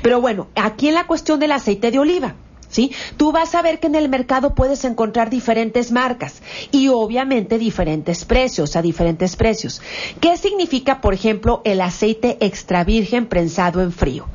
Pero 0.03 0.21
bueno, 0.21 0.49
aquí 0.55 0.89
en 0.89 0.95
la 0.95 1.07
cuestión 1.07 1.41
del 1.41 1.53
aceite 1.53 1.91
de 1.91 1.99
oliva. 1.99 2.35
¿sí? 2.71 2.93
Tú 3.17 3.33
vas 3.33 3.55
a 3.55 3.63
ver 3.63 3.81
que 3.81 3.89
en 3.89 3.95
el 3.95 4.09
mercado 4.09 4.55
puedes 4.55 4.85
encontrar 4.85 5.29
diferentes 5.29 5.93
marcas 5.93 6.41
y 6.71 6.89
obviamente 6.89 7.59
diferentes 7.59 8.25
precios, 8.25 8.77
a 8.77 8.83
diferentes 8.83 9.37
precios. 9.37 9.83
¿Qué 10.21 10.37
significa, 10.37 11.01
por 11.01 11.13
ejemplo, 11.13 11.61
el 11.65 11.81
aceite 11.81 12.39
extra 12.41 12.85
virgen 12.85 13.27
prensado 13.27 13.83
en 13.83 13.93
frío? 13.93 14.27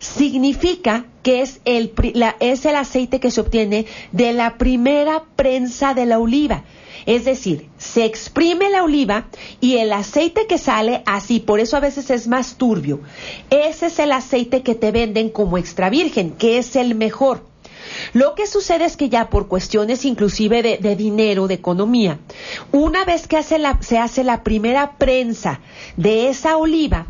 Significa 0.00 1.06
que 1.22 1.42
es 1.42 1.60
el, 1.64 1.92
es 2.40 2.64
el 2.64 2.74
aceite 2.74 3.20
que 3.20 3.30
se 3.30 3.40
obtiene 3.40 3.86
de 4.10 4.32
la 4.32 4.58
primera 4.58 5.24
prensa 5.36 5.94
de 5.94 6.06
la 6.06 6.18
oliva. 6.18 6.64
Es 7.06 7.24
decir, 7.24 7.68
se 7.78 8.04
exprime 8.04 8.70
la 8.70 8.82
oliva 8.82 9.28
y 9.60 9.76
el 9.76 9.92
aceite 9.92 10.46
que 10.46 10.58
sale 10.58 11.02
así, 11.06 11.40
por 11.40 11.60
eso 11.60 11.76
a 11.76 11.80
veces 11.80 12.10
es 12.10 12.28
más 12.28 12.56
turbio. 12.56 13.00
Ese 13.50 13.86
es 13.86 13.98
el 13.98 14.12
aceite 14.12 14.62
que 14.62 14.74
te 14.74 14.90
venden 14.90 15.30
como 15.30 15.58
extra 15.58 15.90
virgen, 15.90 16.32
que 16.32 16.58
es 16.58 16.76
el 16.76 16.94
mejor. 16.94 17.48
Lo 18.12 18.34
que 18.34 18.46
sucede 18.46 18.84
es 18.84 18.96
que 18.96 19.08
ya 19.08 19.30
por 19.30 19.48
cuestiones 19.48 20.04
inclusive 20.04 20.62
de, 20.62 20.96
dinero, 20.96 21.46
de 21.48 21.54
economía, 21.54 22.18
una 22.72 23.04
vez 23.04 23.26
que 23.26 23.42
se 23.42 23.98
hace 23.98 24.24
la 24.24 24.42
primera 24.42 24.96
prensa 24.98 25.60
de 25.96 26.28
esa 26.28 26.56
oliva, 26.56 27.06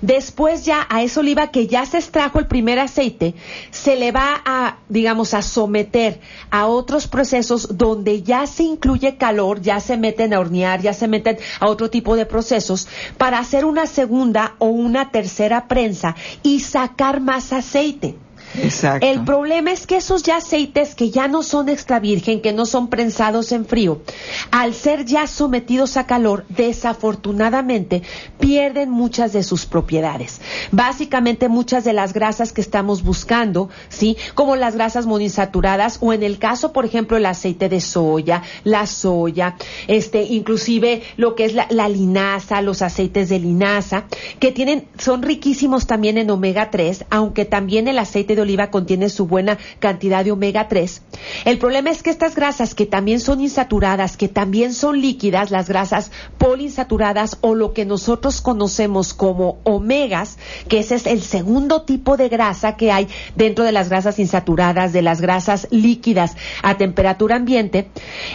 Después 0.00 0.64
ya 0.64 0.86
a 0.88 1.02
esa 1.02 1.20
oliva 1.20 1.50
que 1.50 1.66
ya 1.66 1.86
se 1.86 1.98
extrajo 1.98 2.38
el 2.38 2.46
primer 2.46 2.78
aceite, 2.78 3.34
se 3.70 3.96
le 3.96 4.12
va 4.12 4.42
a, 4.44 4.78
digamos, 4.88 5.34
a 5.34 5.42
someter 5.42 6.20
a 6.50 6.66
otros 6.66 7.06
procesos 7.06 7.76
donde 7.76 8.22
ya 8.22 8.46
se 8.46 8.64
incluye 8.64 9.16
calor, 9.16 9.60
ya 9.60 9.80
se 9.80 9.96
meten 9.96 10.34
a 10.34 10.40
hornear, 10.40 10.80
ya 10.80 10.92
se 10.92 11.08
meten 11.08 11.38
a 11.60 11.68
otro 11.68 11.90
tipo 11.90 12.16
de 12.16 12.26
procesos 12.26 12.88
para 13.18 13.38
hacer 13.38 13.64
una 13.64 13.86
segunda 13.86 14.54
o 14.58 14.66
una 14.66 15.10
tercera 15.10 15.68
prensa 15.68 16.16
y 16.42 16.60
sacar 16.60 17.20
más 17.20 17.52
aceite. 17.52 18.16
Exacto. 18.54 19.06
El 19.06 19.24
problema 19.24 19.72
es 19.72 19.86
que 19.86 19.96
esos 19.96 20.22
ya 20.22 20.36
aceites 20.36 20.94
que 20.94 21.10
ya 21.10 21.28
no 21.28 21.42
son 21.42 21.68
extra 21.68 22.00
virgen, 22.00 22.40
que 22.40 22.52
no 22.52 22.66
son 22.66 22.88
prensados 22.88 23.52
en 23.52 23.64
frío, 23.64 24.02
al 24.50 24.74
ser 24.74 25.04
ya 25.04 25.26
sometidos 25.26 25.96
a 25.96 26.06
calor, 26.06 26.44
desafortunadamente 26.48 28.02
pierden 28.38 28.90
muchas 28.90 29.32
de 29.32 29.42
sus 29.42 29.66
propiedades. 29.66 30.40
Básicamente 30.70 31.48
muchas 31.48 31.84
de 31.84 31.92
las 31.92 32.12
grasas 32.12 32.52
que 32.52 32.60
estamos 32.60 33.02
buscando, 33.02 33.70
¿sí? 33.88 34.16
Como 34.34 34.56
las 34.56 34.74
grasas 34.74 35.06
monoinsaturadas 35.06 35.98
o 36.00 36.12
en 36.12 36.22
el 36.22 36.38
caso, 36.38 36.72
por 36.72 36.84
ejemplo, 36.84 37.16
el 37.16 37.26
aceite 37.26 37.68
de 37.68 37.80
soya, 37.80 38.42
la 38.64 38.86
soya, 38.86 39.56
este, 39.86 40.24
inclusive 40.24 41.02
lo 41.16 41.34
que 41.34 41.44
es 41.44 41.54
la, 41.54 41.88
linaza, 41.88 42.62
los 42.62 42.82
aceites 42.82 43.28
de 43.28 43.38
linaza, 43.38 44.04
que 44.38 44.52
tienen, 44.52 44.86
son 44.98 45.22
riquísimos 45.22 45.86
también 45.86 46.18
en 46.18 46.30
omega 46.30 46.70
3, 46.70 47.06
aunque 47.10 47.44
también 47.44 47.88
el 47.88 47.98
aceite 47.98 48.34
de 48.36 48.41
oliva 48.42 48.70
contiene 48.70 49.08
su 49.08 49.26
buena 49.26 49.58
cantidad 49.78 50.24
de 50.24 50.32
omega 50.32 50.68
3. 50.68 51.02
El 51.44 51.58
problema 51.58 51.90
es 51.90 52.02
que 52.02 52.10
estas 52.10 52.34
grasas 52.34 52.74
que 52.74 52.86
también 52.86 53.20
son 53.20 53.40
insaturadas, 53.40 54.16
que 54.16 54.28
también 54.28 54.74
son 54.74 55.00
líquidas, 55.00 55.50
las 55.50 55.68
grasas 55.68 56.10
poliinsaturadas 56.38 57.38
o 57.40 57.54
lo 57.54 57.72
que 57.72 57.84
nosotros 57.84 58.40
conocemos 58.40 59.14
como 59.14 59.58
omegas, 59.64 60.38
que 60.68 60.78
ese 60.78 60.96
es 60.96 61.06
el 61.06 61.22
segundo 61.22 61.82
tipo 61.82 62.16
de 62.16 62.28
grasa 62.28 62.76
que 62.76 62.92
hay 62.92 63.08
dentro 63.36 63.64
de 63.64 63.72
las 63.72 63.88
grasas 63.88 64.18
insaturadas, 64.18 64.92
de 64.92 65.02
las 65.02 65.20
grasas 65.20 65.68
líquidas 65.70 66.36
a 66.62 66.76
temperatura 66.76 67.36
ambiente, 67.36 67.88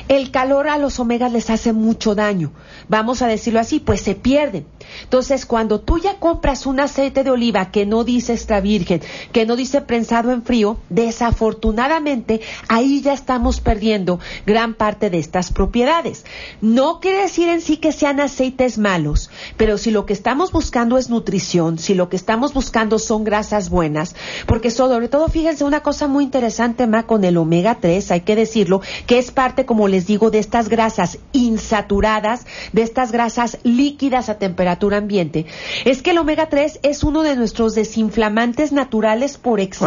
el 0.07 0.31
calor 0.31 0.67
a 0.67 0.77
los 0.77 0.99
omegas 0.99 1.31
les 1.31 1.49
hace 1.49 1.73
mucho 1.73 2.15
daño. 2.15 2.51
Vamos 2.87 3.21
a 3.21 3.27
decirlo 3.27 3.59
así, 3.59 3.79
pues 3.79 4.01
se 4.01 4.15
pierden. 4.15 4.65
Entonces, 5.03 5.45
cuando 5.45 5.81
tú 5.81 5.97
ya 5.97 6.19
compras 6.19 6.65
un 6.65 6.79
aceite 6.79 7.23
de 7.23 7.31
oliva 7.31 7.71
que 7.71 7.85
no 7.85 8.03
dice 8.03 8.33
extra 8.33 8.61
virgen, 8.61 9.01
que 9.31 9.45
no 9.45 9.55
dice 9.55 9.81
en 9.97 10.43
frío, 10.43 10.77
desafortunadamente 10.89 12.41
ahí 12.67 13.01
ya 13.01 13.13
estamos 13.13 13.59
perdiendo 13.59 14.19
gran 14.45 14.73
parte 14.73 15.09
de 15.09 15.19
estas 15.19 15.51
propiedades. 15.51 16.25
No 16.61 16.99
quiere 16.99 17.21
decir 17.23 17.49
en 17.49 17.61
sí 17.61 17.77
que 17.77 17.91
sean 17.91 18.19
aceites 18.19 18.77
malos, 18.77 19.29
pero 19.57 19.77
si 19.77 19.91
lo 19.91 20.05
que 20.05 20.13
estamos 20.13 20.51
buscando 20.51 20.97
es 20.97 21.09
nutrición, 21.09 21.79
si 21.79 21.93
lo 21.93 22.09
que 22.09 22.15
estamos 22.15 22.53
buscando 22.53 22.99
son 22.99 23.23
grasas 23.23 23.69
buenas, 23.69 24.15
porque 24.45 24.71
sobre 24.71 25.07
todo 25.07 25.27
fíjense 25.27 25.63
una 25.63 25.81
cosa 25.81 26.07
muy 26.07 26.23
interesante, 26.23 26.87
más 26.87 27.05
con 27.05 27.23
el 27.23 27.37
omega 27.37 27.77
3, 27.79 28.11
hay 28.11 28.21
que 28.21 28.35
decirlo, 28.35 28.81
que 29.05 29.17
es 29.17 29.31
parte, 29.31 29.65
como 29.65 29.87
les 29.87 30.07
digo, 30.07 30.31
de 30.31 30.39
estas 30.39 30.69
grasas 30.69 31.19
insaturadas, 31.31 32.45
de 32.73 32.81
estas 32.81 33.11
grasas 33.11 33.57
líquidas 33.63 34.29
a 34.29 34.37
temperatura 34.37 34.97
ambiente, 34.97 35.45
es 35.85 36.01
que 36.01 36.11
el 36.11 36.17
omega 36.17 36.49
3 36.49 36.79
es 36.83 37.03
uno 37.03 37.23
de 37.23 37.35
nuestros 37.35 37.75
desinflamantes 37.75 38.71
naturales 38.71 39.37
por 39.37 39.59
excelencia. 39.59 39.86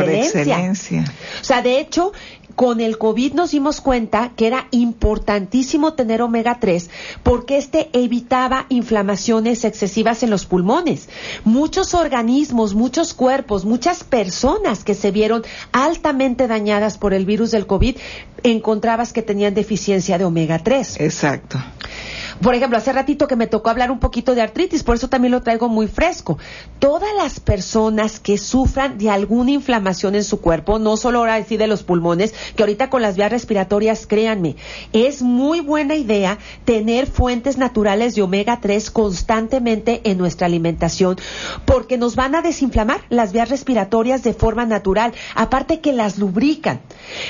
O 1.41 1.45
sea, 1.45 1.63
de 1.63 1.81
hecho, 1.81 2.13
con 2.61 2.81
el 2.81 2.99
COVID 2.99 3.33
nos 3.33 3.53
dimos 3.53 3.81
cuenta 3.81 4.33
que 4.37 4.47
era 4.47 4.67
importantísimo 4.71 5.95
tener 5.95 6.21
omega 6.21 6.59
3 6.61 6.91
porque 7.23 7.57
este 7.57 7.89
evitaba 7.93 8.67
inflamaciones 8.69 9.65
excesivas 9.65 10.23
en 10.23 10.31
los 10.31 10.45
pulmones. 10.45 11.09
Muchos 11.45 11.95
organismos, 11.95 12.75
muchos 12.75 13.15
cuerpos, 13.15 13.65
muchas 13.65 14.05
personas 14.05 14.85
que 14.85 14.95
se 14.95 15.11
vieron 15.11 15.43
altamente 15.73 16.49
dañadas 16.49 16.99
por 16.99 17.15
el 17.15 17.25
virus 17.25 17.51
del 17.51 17.67
COVID, 17.67 17.97
encontrabas 18.43 19.13
que 19.13 19.23
tenían 19.23 19.55
deficiencia 19.55 20.19
de 20.19 20.25
omega 20.25 20.59
3. 20.59 21.01
Exacto. 21.01 21.59
Por 22.43 22.55
ejemplo, 22.55 22.79
hace 22.79 22.93
ratito 22.93 23.29
que 23.29 23.37
me 23.37 23.47
tocó 23.47 23.69
hablar 23.69 23.91
un 23.91 23.99
poquito 23.99 24.35
de 24.35 24.41
artritis, 24.41 24.83
por 24.83 24.95
eso 24.95 25.09
también 25.09 25.33
lo 25.33 25.43
traigo 25.43 25.69
muy 25.69 25.89
fresco. 25.89 26.39
Todas 26.79 27.11
las 27.15 27.39
personas 27.39 28.19
que 28.19 28.39
sufran 28.39 28.97
de 28.97 29.11
alguna 29.11 29.51
inflamación 29.51 30.15
en 30.15 30.25
su 30.25 30.41
cuerpo, 30.41 30.79
no 30.79 30.97
solo 30.97 31.19
ahora 31.19 31.35
decir 31.35 31.59
de 31.59 31.67
los 31.67 31.83
pulmones, 31.83 32.33
que 32.57 32.63
ahorita 32.63 32.89
con 32.89 33.03
las 33.03 33.17
vías 33.17 33.31
respiratorias, 33.31 34.07
créanme, 34.07 34.57
es 34.95 35.21
muy 35.21 35.61
buena 35.61 35.97
idea 35.97 36.39
tener 36.65 37.07
fuentes 37.07 37.59
naturales 37.59 38.15
de 38.15 38.23
omega 38.23 38.59
3 38.61 38.91
constantemente 38.91 40.01
en 40.05 40.17
nuestra 40.17 40.47
alimentación, 40.47 41.19
porque 41.67 41.99
nos 41.99 42.17
van 42.17 42.35
a 42.35 42.43
desinflamar 42.43 43.03
las 43.11 43.33
vías 43.33 43.51
respiratorias 43.51 44.23
de 44.23 44.33
forma 44.33 44.65
natural, 44.65 45.13
aparte 45.35 45.81
que 45.81 45.93
las 45.93 46.17
lubrican. 46.17 46.81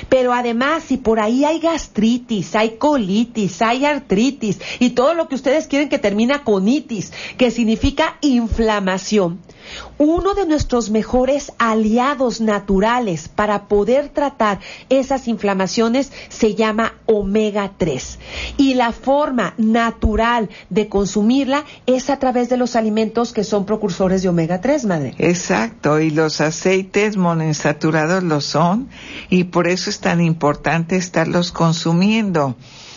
Pero 0.09 0.33
además, 0.33 0.85
si 0.85 0.99
por 0.99 1.19
ahí 1.19 1.45
hay 1.45 1.59
gastritis, 1.59 2.55
hay 2.55 2.77
colitis, 2.77 3.61
hay 3.61 3.85
artritis 3.85 4.61
y 4.79 4.91
todo 5.01 5.15
lo 5.15 5.29
que 5.29 5.35
ustedes 5.35 5.67
quieren 5.67 5.89
que 5.89 5.99
termina 5.99 6.45
con 6.45 6.69
itis, 6.69 7.11
que 7.39 7.51
significa 7.51 8.19
inflamación. 8.21 9.41
Uno 9.97 10.35
de 10.35 10.45
nuestros 10.45 10.91
mejores 10.91 11.53
aliados 11.57 12.43
naturales 12.43 13.27
para 13.27 13.67
poder 13.67 14.11
tratar 14.11 14.61
esas 14.91 15.27
inflamaciones 15.27 16.13
se 16.29 16.55
llama 16.55 16.97
omega 17.07 17.73
3. 17.79 18.19
Y 18.59 18.75
la 18.75 18.93
forma 18.93 19.55
natural 19.57 20.51
de 20.69 20.91
consumirla 20.91 21.65
es 21.87 22.11
a 22.11 22.19
través 22.19 22.51
de 22.51 22.59
los 22.59 22.77
alimentos 22.77 23.33
que 23.33 23.43
son 23.43 23.65
precursores 23.65 24.23
de 24.23 24.29
omega 24.29 24.61
3, 24.61 24.85
madre. 24.85 25.15
Exacto, 25.17 25.99
y 25.99 26.11
los 26.11 26.43
aceites 26.43 27.17
monoinsaturados 27.17 28.23
lo 28.23 28.43
son, 28.43 28.91
y 29.31 29.45
por 29.45 29.67
eso 29.67 29.89
es 29.89 30.01
tan 30.01 30.21
importante 30.21 30.97
estarlos 30.97 31.53
consumiendo. 31.53 32.55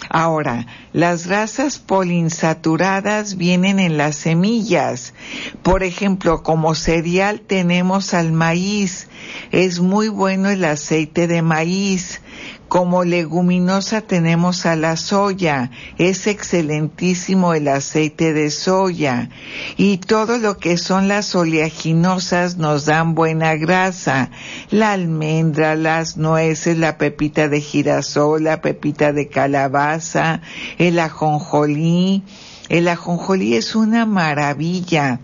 Ahora, 0.09 0.67
las 0.91 1.27
grasas 1.27 1.79
poliinsaturadas 1.79 3.37
vienen 3.37 3.79
en 3.79 3.97
las 3.97 4.15
semillas. 4.15 5.13
Por 5.61 5.83
ejemplo, 5.83 6.43
como 6.43 6.75
cereal 6.75 7.41
tenemos 7.41 8.13
al 8.13 8.31
maíz. 8.31 9.07
Es 9.51 9.79
muy 9.79 10.09
bueno 10.09 10.49
el 10.49 10.65
aceite 10.65 11.27
de 11.27 11.41
maíz. 11.41 12.21
Como 12.67 13.03
leguminosa 13.03 14.01
tenemos 14.01 14.65
a 14.65 14.75
la 14.75 14.97
soya, 14.97 15.69
es 15.99 16.25
excelentísimo 16.25 17.53
el 17.53 17.67
aceite 17.67 18.33
de 18.33 18.49
soya 18.49 19.29
y 19.77 19.97
todo 19.97 20.39
lo 20.39 20.57
que 20.57 20.77
son 20.77 21.07
las 21.07 21.35
oleaginosas 21.35 22.57
nos 22.57 22.85
dan 22.85 23.13
buena 23.13 23.55
grasa, 23.55 24.31
la 24.71 24.93
almendra, 24.93 25.75
las 25.75 26.17
nueces, 26.17 26.77
la 26.77 26.97
pepita 26.97 27.47
de 27.47 27.61
girasol, 27.61 28.43
la 28.43 28.61
pepita 28.61 29.13
de 29.13 29.27
calabaza, 29.27 30.41
el 30.79 30.97
ajonjolí. 30.97 32.23
El 32.69 32.87
ajonjolí 32.87 33.55
es 33.55 33.75
una 33.75 34.05
maravilla 34.05 35.19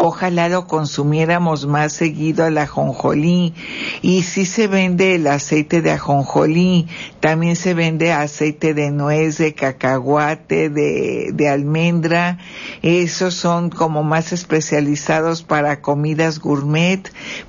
Ojalá 0.00 0.48
lo 0.48 0.68
consumiéramos 0.68 1.66
más 1.66 1.92
seguido 1.92 2.44
al 2.44 2.56
ajonjolí. 2.58 3.52
Y 4.00 4.22
si 4.22 4.46
se 4.46 4.68
vende 4.68 5.16
el 5.16 5.26
aceite 5.26 5.82
de 5.82 5.90
ajonjolí, 5.90 6.86
también 7.18 7.56
se 7.56 7.74
vende 7.74 8.12
aceite 8.12 8.74
de 8.74 8.92
nuez, 8.92 9.38
de 9.38 9.54
cacahuate, 9.54 10.70
de, 10.70 11.30
de 11.34 11.48
almendra. 11.48 12.38
Esos 12.82 13.34
son 13.34 13.70
como 13.70 14.04
más 14.04 14.32
especializados 14.32 15.42
para 15.42 15.80
comidas 15.80 16.38
gourmet, 16.38 17.02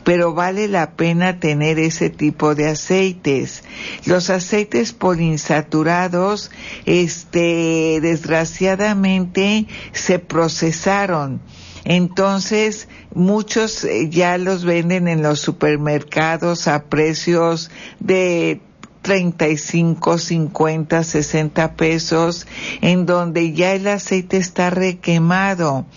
pero 0.03 0.33
vale 0.33 0.67
la 0.67 0.93
pena 0.93 1.39
tener 1.39 1.77
ese 1.77 2.09
tipo 2.09 2.55
de 2.55 2.69
aceites. 2.69 3.63
Los 4.05 4.31
aceites 4.31 4.91
poliinsaturados, 4.91 6.49
este, 6.87 7.99
desgraciadamente, 8.01 9.67
se 9.91 10.17
procesaron 10.17 11.41
Entonces, 11.89 12.87
muchos 13.15 13.83
eh, 13.83 14.09
ya 14.11 14.37
los 14.37 14.63
venden 14.63 15.07
en 15.07 15.23
los 15.23 15.39
supermercados 15.39 16.67
a 16.67 16.83
precios 16.83 17.71
de 17.99 18.61
35, 19.01 20.19
50, 20.19 21.03
60 21.03 21.73
pesos, 21.73 22.45
en 22.81 23.07
donde 23.07 23.53
ya 23.53 23.73
el 23.73 23.87
aceite 23.87 24.37
está 24.37 24.69
requemado. 24.69 25.87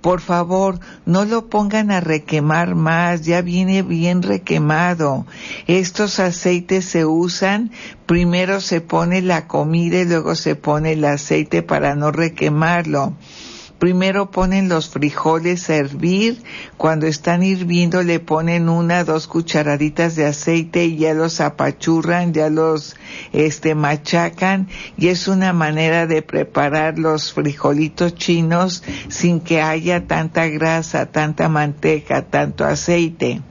Por 0.00 0.22
favor, 0.22 0.80
no 1.04 1.26
lo 1.26 1.50
pongan 1.50 1.90
a 1.90 2.00
requemar 2.00 2.74
más, 2.74 3.26
ya 3.26 3.42
viene 3.42 3.82
bien 3.82 4.22
requemado. 4.22 5.26
Estos 5.66 6.20
aceites 6.20 6.86
se 6.86 7.04
usan, 7.04 7.70
primero 8.06 8.62
se 8.62 8.80
pone 8.80 9.20
la 9.20 9.46
comida 9.46 10.00
y 10.00 10.06
luego 10.06 10.36
se 10.36 10.56
pone 10.56 10.92
el 10.92 11.04
aceite 11.04 11.62
para 11.62 11.96
no 11.96 12.12
requemarlo. 12.12 13.12
Primero 13.84 14.30
ponen 14.30 14.70
los 14.70 14.88
frijoles 14.88 15.68
a 15.68 15.76
hervir, 15.76 16.42
cuando 16.78 17.06
están 17.06 17.42
hirviendo 17.42 18.02
le 18.02 18.18
ponen 18.18 18.70
una, 18.70 19.04
dos 19.04 19.26
cucharaditas 19.26 20.16
de 20.16 20.24
aceite 20.24 20.86
y 20.86 20.96
ya 20.96 21.12
los 21.12 21.42
apachurran, 21.42 22.32
ya 22.32 22.48
los 22.48 22.96
este 23.34 23.74
machacan 23.74 24.68
y 24.96 25.08
es 25.08 25.28
una 25.28 25.52
manera 25.52 26.06
de 26.06 26.22
preparar 26.22 26.98
los 26.98 27.34
frijolitos 27.34 28.14
chinos 28.14 28.82
sin 29.10 29.38
que 29.40 29.60
haya 29.60 30.06
tanta 30.06 30.46
grasa, 30.46 31.04
tanta 31.12 31.50
manteca, 31.50 32.22
tanto 32.22 32.64
aceite. 32.64 33.42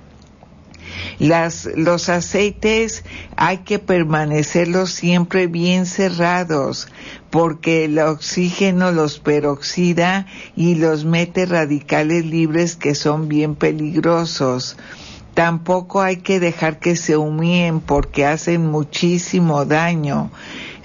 Las, 1.20 1.70
los 1.76 2.10
aceites 2.10 3.04
hay 3.36 3.60
que 3.60 3.80
permanecerlos 3.80 4.92
siempre 4.92 5.48
bien 5.48 5.86
cerrados 5.86 6.88
porque 7.30 7.86
el 7.86 7.98
oxígeno 8.00 8.92
los 8.92 9.20
peroxida 9.20 10.28
y 10.56 10.76
los 10.76 11.06
mete 11.06 11.46
radicales 11.46 12.26
libres 12.26 12.76
que 12.76 12.94
son 12.94 13.28
bien 13.28 13.56
peligrosos. 13.56 14.78
Tampoco 15.34 16.02
hay 16.02 16.18
que 16.18 16.40
dejar 16.40 16.78
que 16.78 16.96
se 16.96 17.18
humíen 17.18 17.80
porque 17.80 18.26
hacen 18.26 18.68
muchísimo 18.68 19.66
daño. 19.66 20.30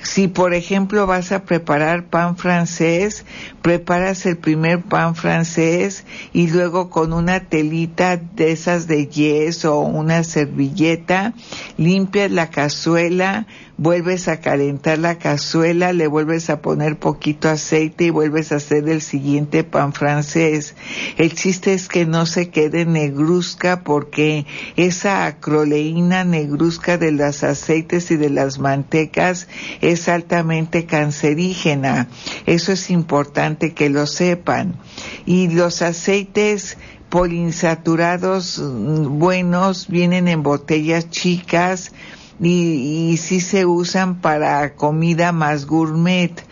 Si 0.03 0.29
por 0.29 0.55
ejemplo 0.55 1.07
vas 1.07 1.33
a 1.33 1.45
preparar 1.45 2.07
pan 2.07 2.37
francés, 2.37 3.25
preparas 3.63 4.27
el 4.27 4.37
primer 4.37 4.83
pan 4.83 5.17
francés 5.17 6.05
y 6.33 6.49
luego 6.49 6.89
con 6.89 7.13
una 7.13 7.41
telita 7.41 8.17
de 8.17 8.53
esas 8.53 8.87
de 8.87 9.09
yeso 9.09 9.77
o 9.77 9.81
una 9.81 10.23
servilleta 10.23 11.35
limpias 11.77 12.31
la 12.31 12.51
cazuela, 12.51 13.47
vuelves 13.79 14.27
a 14.27 14.41
calentar 14.41 14.99
la 14.99 15.19
cazuela, 15.19 15.93
le 15.93 16.09
vuelves 16.09 16.51
a 16.51 16.61
poner 16.61 16.99
poquito 16.99 17.49
aceite 17.49 18.07
y 18.07 18.11
vuelves 18.11 18.51
a 18.51 18.57
hacer 18.57 18.89
el 18.89 19.01
siguiente 19.01 19.63
pan 19.63 19.93
francés. 19.93 20.75
El 21.17 21.33
chiste 21.33 21.73
es 21.75 21.89
que 21.89 22.05
no 22.05 22.27
se 22.27 22.51
quede 22.51 22.85
negruzca 22.85 23.85
porque 23.85 24.47
esa 24.77 25.27
acroleína 25.27 26.25
negruzca 26.25 26.99
de 26.99 27.13
los 27.13 27.45
aceites 27.45 28.11
y 28.11 28.17
de 28.17 28.31
las 28.31 28.59
mantecas 28.59 29.47
es 29.81 30.09
altamente 30.09 30.85
cancerígena. 30.85 32.09
Eso 32.47 32.73
es 32.73 32.91
importante 32.91 33.75
que 33.75 33.91
lo 33.91 34.09
sepan. 34.09 34.75
Y 35.25 35.49
los 35.49 35.83
aceites 35.83 36.77
poliinsaturados 37.09 38.59
mm, 38.59 39.19
buenos 39.19 39.89
vienen 39.89 40.29
en 40.29 40.43
botellas 40.43 41.11
chicas, 41.11 41.93
y, 42.41 43.11
y 43.11 43.17
sí 43.17 43.41
se 43.41 43.67
usan 43.67 44.21
para 44.21 44.75
comida 44.75 45.33
más 45.33 45.67
gourmet 45.67 46.45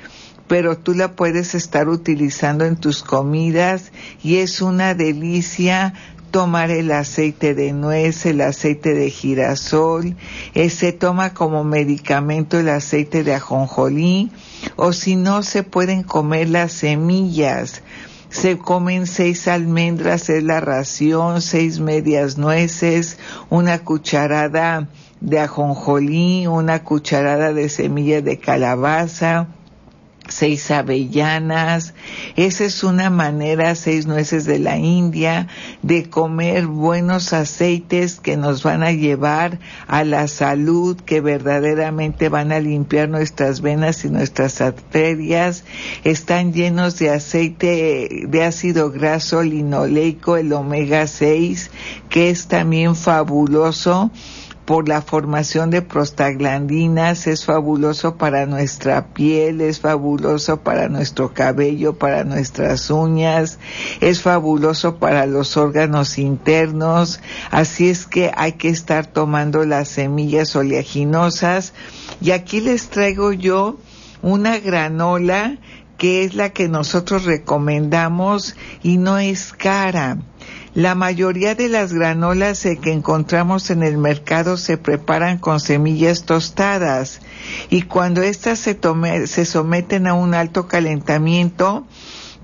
pero 0.46 0.78
tú 0.78 0.94
la 0.94 1.12
puedes 1.16 1.54
estar 1.54 1.88
utilizando 1.88 2.64
en 2.64 2.76
tus 2.76 3.02
comidas 3.02 3.92
y 4.22 4.36
es 4.36 4.62
una 4.62 4.94
delicia 4.94 5.94
tomar 6.30 6.70
el 6.70 6.92
aceite 6.92 7.54
de 7.54 7.72
nuez, 7.72 8.26
el 8.26 8.40
aceite 8.42 8.94
de 8.94 9.10
girasol, 9.10 10.16
eh, 10.54 10.70
se 10.70 10.92
toma 10.92 11.32
como 11.32 11.64
medicamento 11.64 12.58
el 12.58 12.68
aceite 12.68 13.24
de 13.24 13.34
ajonjolí 13.34 14.30
o 14.76 14.92
si 14.92 15.16
no 15.16 15.42
se 15.42 15.62
pueden 15.62 16.02
comer 16.02 16.48
las 16.48 16.72
semillas. 16.72 17.82
Se 18.28 18.58
comen 18.58 19.06
seis 19.06 19.48
almendras, 19.48 20.28
es 20.28 20.42
la 20.42 20.60
ración, 20.60 21.40
seis 21.40 21.80
medias 21.80 22.36
nueces, 22.36 23.18
una 23.48 23.78
cucharada 23.78 24.88
de 25.26 25.40
ajonjolí, 25.40 26.46
una 26.46 26.84
cucharada 26.84 27.52
de 27.52 27.68
semilla 27.68 28.22
de 28.22 28.38
calabaza, 28.38 29.48
seis 30.28 30.70
avellanas. 30.70 31.94
Esa 32.36 32.64
es 32.64 32.84
una 32.84 33.10
manera, 33.10 33.74
seis 33.74 34.06
nueces 34.06 34.44
de 34.44 34.60
la 34.60 34.78
India, 34.78 35.48
de 35.82 36.08
comer 36.08 36.68
buenos 36.68 37.32
aceites 37.32 38.20
que 38.20 38.36
nos 38.36 38.62
van 38.62 38.84
a 38.84 38.92
llevar 38.92 39.58
a 39.88 40.04
la 40.04 40.28
salud, 40.28 40.96
que 40.96 41.20
verdaderamente 41.20 42.28
van 42.28 42.52
a 42.52 42.60
limpiar 42.60 43.08
nuestras 43.08 43.60
venas 43.60 44.04
y 44.04 44.10
nuestras 44.10 44.60
arterias. 44.60 45.64
Están 46.04 46.52
llenos 46.52 47.00
de 47.00 47.10
aceite 47.10 48.26
de 48.28 48.44
ácido 48.44 48.92
graso 48.92 49.42
linoleico, 49.42 50.36
el 50.36 50.52
omega 50.52 51.08
6, 51.08 51.70
que 52.10 52.30
es 52.30 52.46
también 52.46 52.94
fabuloso 52.94 54.12
por 54.66 54.88
la 54.88 55.00
formación 55.00 55.70
de 55.70 55.80
prostaglandinas, 55.80 57.28
es 57.28 57.44
fabuloso 57.44 58.16
para 58.16 58.46
nuestra 58.46 59.06
piel, 59.14 59.60
es 59.60 59.78
fabuloso 59.78 60.58
para 60.58 60.88
nuestro 60.88 61.32
cabello, 61.32 61.94
para 61.94 62.24
nuestras 62.24 62.90
uñas, 62.90 63.60
es 64.00 64.20
fabuloso 64.20 64.96
para 64.96 65.24
los 65.26 65.56
órganos 65.56 66.18
internos, 66.18 67.20
así 67.52 67.88
es 67.88 68.06
que 68.06 68.32
hay 68.36 68.54
que 68.54 68.68
estar 68.68 69.06
tomando 69.06 69.64
las 69.64 69.88
semillas 69.88 70.56
oleaginosas. 70.56 71.72
Y 72.20 72.32
aquí 72.32 72.60
les 72.60 72.88
traigo 72.88 73.32
yo 73.32 73.78
una 74.20 74.58
granola 74.58 75.58
que 75.96 76.24
es 76.24 76.34
la 76.34 76.50
que 76.50 76.68
nosotros 76.68 77.24
recomendamos 77.24 78.56
y 78.82 78.98
no 78.98 79.18
es 79.18 79.52
cara 79.52 80.18
la 80.76 80.94
mayoría 80.94 81.54
de 81.54 81.70
las 81.70 81.94
granolas 81.94 82.60
que 82.82 82.92
encontramos 82.92 83.70
en 83.70 83.82
el 83.82 83.96
mercado 83.96 84.58
se 84.58 84.76
preparan 84.76 85.38
con 85.38 85.58
semillas 85.58 86.24
tostadas 86.24 87.22
y 87.70 87.82
cuando 87.82 88.20
éstas 88.20 88.58
se, 88.58 88.78
se 89.26 89.46
someten 89.46 90.06
a 90.06 90.12
un 90.12 90.34
alto 90.34 90.68
calentamiento, 90.68 91.86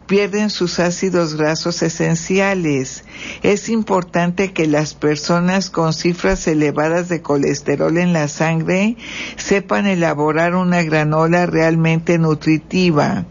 pierden 0.06 0.48
sus 0.48 0.80
ácidos 0.80 1.34
grasos 1.34 1.82
esenciales. 1.82 3.04
Es 3.42 3.68
importante 3.68 4.54
que 4.54 4.66
las 4.66 4.94
personas 4.94 5.68
con 5.68 5.92
cifras 5.92 6.46
elevadas 6.46 7.10
de 7.10 7.20
colesterol 7.20 7.98
en 7.98 8.14
la 8.14 8.28
sangre 8.28 8.96
sepan 9.36 9.86
elaborar 9.86 10.54
una 10.54 10.82
granola 10.82 11.44
realmente 11.44 12.16
nutritiva. 12.16 13.26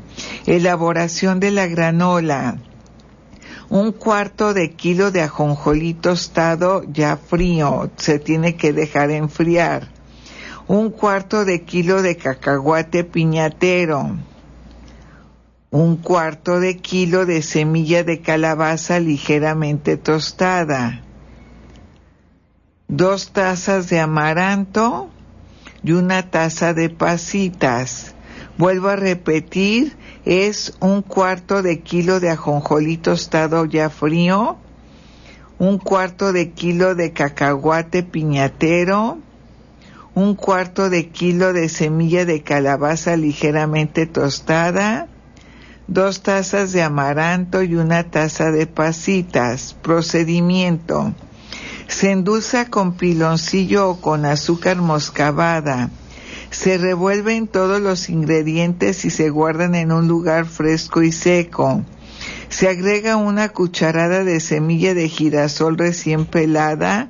Elaboración 0.46 1.40
de 1.40 1.50
la 1.50 1.66
granola 1.66 2.60
un 3.72 3.94
cuarto 3.94 4.54
de 4.54 4.74
kilo 4.74 5.12
de 5.12 5.22
ajonjolí 5.22 5.94
tostado 5.94 6.84
ya 6.92 7.16
frío, 7.16 7.90
se 7.96 8.20
tiene 8.20 8.58
que 8.58 8.74
dejar 8.74 9.12
enfriar, 9.12 9.88
un 10.68 10.90
cuarto 10.90 11.46
de 11.46 11.64
kilo 11.64 12.02
de 12.02 12.18
cacahuate 12.18 13.06
piñatero, 13.06 14.18
un 15.70 15.96
cuarto 15.96 16.60
de 16.60 16.80
kilo 16.80 17.26
de 17.26 17.42
semilla 17.42 18.04
de 18.04 18.20
calabaza 18.20 19.00
ligeramente 19.00 19.96
tostada, 19.96 21.02
dos 22.90 23.32
tazas 23.32 23.88
de 23.88 24.02
amaranto 24.02 25.10
y 25.82 25.94
una 25.94 26.30
taza 26.30 26.74
de 26.74 26.90
pasitas. 26.90 28.16
Vuelvo 28.58 28.90
a 28.90 28.98
repetir, 28.98 29.96
es 30.26 30.74
un 30.80 31.02
cuarto 31.02 31.64
de 31.64 31.82
kilo 31.82 32.20
de 32.20 32.30
ajonjolí 32.30 32.98
tostado 32.98 33.66
ya 33.66 33.90
frío, 33.90 34.58
un 35.58 35.78
cuarto 35.78 36.32
de 36.34 36.52
kilo 36.52 36.96
de 36.96 37.12
cacahuate 37.12 38.04
piñatero, 38.04 39.18
un 40.14 40.36
cuarto 40.36 40.90
de 40.90 41.10
kilo 41.10 41.54
de 41.54 41.70
semilla 41.70 42.26
de 42.26 42.44
calabaza 42.44 43.16
ligeramente 43.16 44.06
tostada, 44.06 45.08
dos 45.88 46.22
tazas 46.22 46.72
de 46.72 46.84
amaranto 46.84 47.64
y 47.64 47.76
una 47.76 48.04
taza 48.04 48.52
de 48.52 48.68
pasitas. 48.68 49.76
Procedimiento. 49.82 51.14
Se 51.88 52.12
endulza 52.12 52.70
con 52.70 52.94
piloncillo 52.94 53.90
o 53.90 54.02
con 54.02 54.26
azúcar 54.26 54.78
moscabada 54.78 55.90
se 56.52 56.78
revuelven 56.78 57.48
todos 57.48 57.82
los 57.82 58.10
ingredientes 58.10 59.06
y 59.06 59.10
se 59.10 59.30
guardan 59.30 59.74
en 59.74 59.92
un 59.92 60.08
lugar 60.08 60.46
fresco 60.46 61.02
y 61.02 61.12
seco. 61.12 61.84
Se 62.50 62.68
agrega 62.68 63.16
una 63.16 63.50
cucharada 63.50 64.24
de 64.24 64.40
semilla 64.42 64.94
de 64.94 65.08
girasol 65.08 65.78
recién 65.78 66.26
pelada 66.26 67.10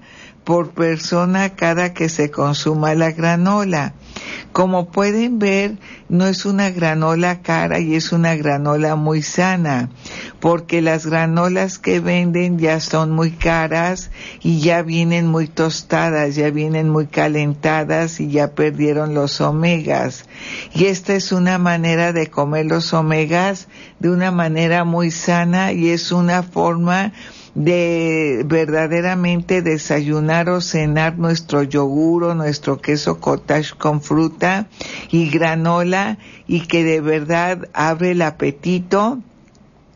por 0.51 0.71
persona 0.71 1.55
cada 1.55 1.93
que 1.93 2.09
se 2.09 2.29
consuma 2.29 2.93
la 2.93 3.11
granola. 3.11 3.93
Como 4.51 4.91
pueden 4.91 5.39
ver, 5.39 5.77
no 6.09 6.27
es 6.27 6.45
una 6.45 6.71
granola 6.71 7.41
cara 7.41 7.79
y 7.79 7.95
es 7.95 8.11
una 8.11 8.35
granola 8.35 8.97
muy 8.97 9.21
sana, 9.21 9.87
porque 10.41 10.81
las 10.81 11.05
granolas 11.05 11.79
que 11.79 12.01
venden 12.01 12.59
ya 12.59 12.81
son 12.81 13.11
muy 13.11 13.31
caras 13.31 14.11
y 14.41 14.59
ya 14.59 14.81
vienen 14.81 15.25
muy 15.25 15.47
tostadas, 15.47 16.35
ya 16.35 16.49
vienen 16.49 16.89
muy 16.89 17.07
calentadas 17.07 18.19
y 18.19 18.29
ya 18.29 18.51
perdieron 18.51 19.13
los 19.13 19.39
omegas. 19.39 20.25
Y 20.73 20.87
esta 20.87 21.15
es 21.15 21.31
una 21.31 21.59
manera 21.59 22.11
de 22.11 22.27
comer 22.27 22.65
los 22.65 22.93
omegas 22.93 23.69
de 23.99 24.09
una 24.09 24.31
manera 24.31 24.83
muy 24.83 25.11
sana 25.11 25.71
y 25.71 25.91
es 25.91 26.11
una 26.11 26.43
forma 26.43 27.13
de 27.55 28.43
verdaderamente 28.45 29.61
desayunar 29.61 30.49
o 30.49 30.61
cenar 30.61 31.17
nuestro 31.17 31.63
yogur 31.63 32.23
o 32.23 32.35
nuestro 32.35 32.81
queso 32.81 33.19
cottage 33.19 33.73
con 33.77 34.01
fruta 34.01 34.67
y 35.09 35.29
granola 35.29 36.17
y 36.47 36.61
que 36.61 36.83
de 36.83 37.01
verdad 37.01 37.67
abre 37.73 38.11
el 38.11 38.21
apetito 38.21 39.19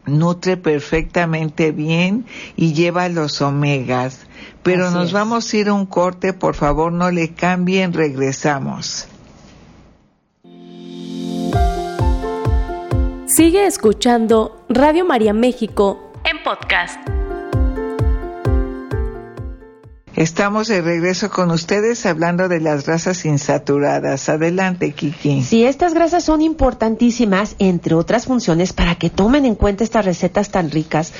nutre 0.05 0.57
perfectamente 0.57 1.71
bien 1.71 2.25
y 2.55 2.73
lleva 2.73 3.09
los 3.09 3.41
omegas. 3.41 4.27
Pero 4.63 4.91
nos 4.91 5.11
vamos 5.11 5.51
a 5.51 5.57
ir 5.57 5.69
a 5.69 5.73
un 5.73 5.85
corte, 5.85 6.33
por 6.33 6.55
favor 6.55 6.91
no 6.91 7.11
le 7.11 7.33
cambien, 7.33 7.93
regresamos. 7.93 9.07
Sigue 13.27 13.65
escuchando 13.65 14.63
Radio 14.69 15.05
María 15.05 15.33
México 15.33 16.11
en 16.23 16.41
podcast. 16.43 17.24
Estamos 20.15 20.69
de 20.69 20.81
regreso 20.81 21.29
con 21.29 21.51
ustedes 21.51 22.05
hablando 22.05 22.47
de 22.47 22.61
las 22.61 22.85
grasas 22.85 23.25
insaturadas. 23.25 24.29
Adelante, 24.29 24.93
Kiki. 24.93 25.43
Sí, 25.43 25.65
estas 25.65 25.93
grasas 25.93 26.23
son 26.23 26.41
importantísimas, 26.41 27.57
entre 27.59 27.95
otras 27.95 28.25
funciones, 28.25 28.71
para 28.71 28.95
que 28.95 29.09
tomen 29.09 29.45
en 29.45 29.55
cuenta 29.55 29.83
estas 29.83 30.05
recetas 30.05 30.51
tan 30.51 30.71
ricas. 30.71 31.11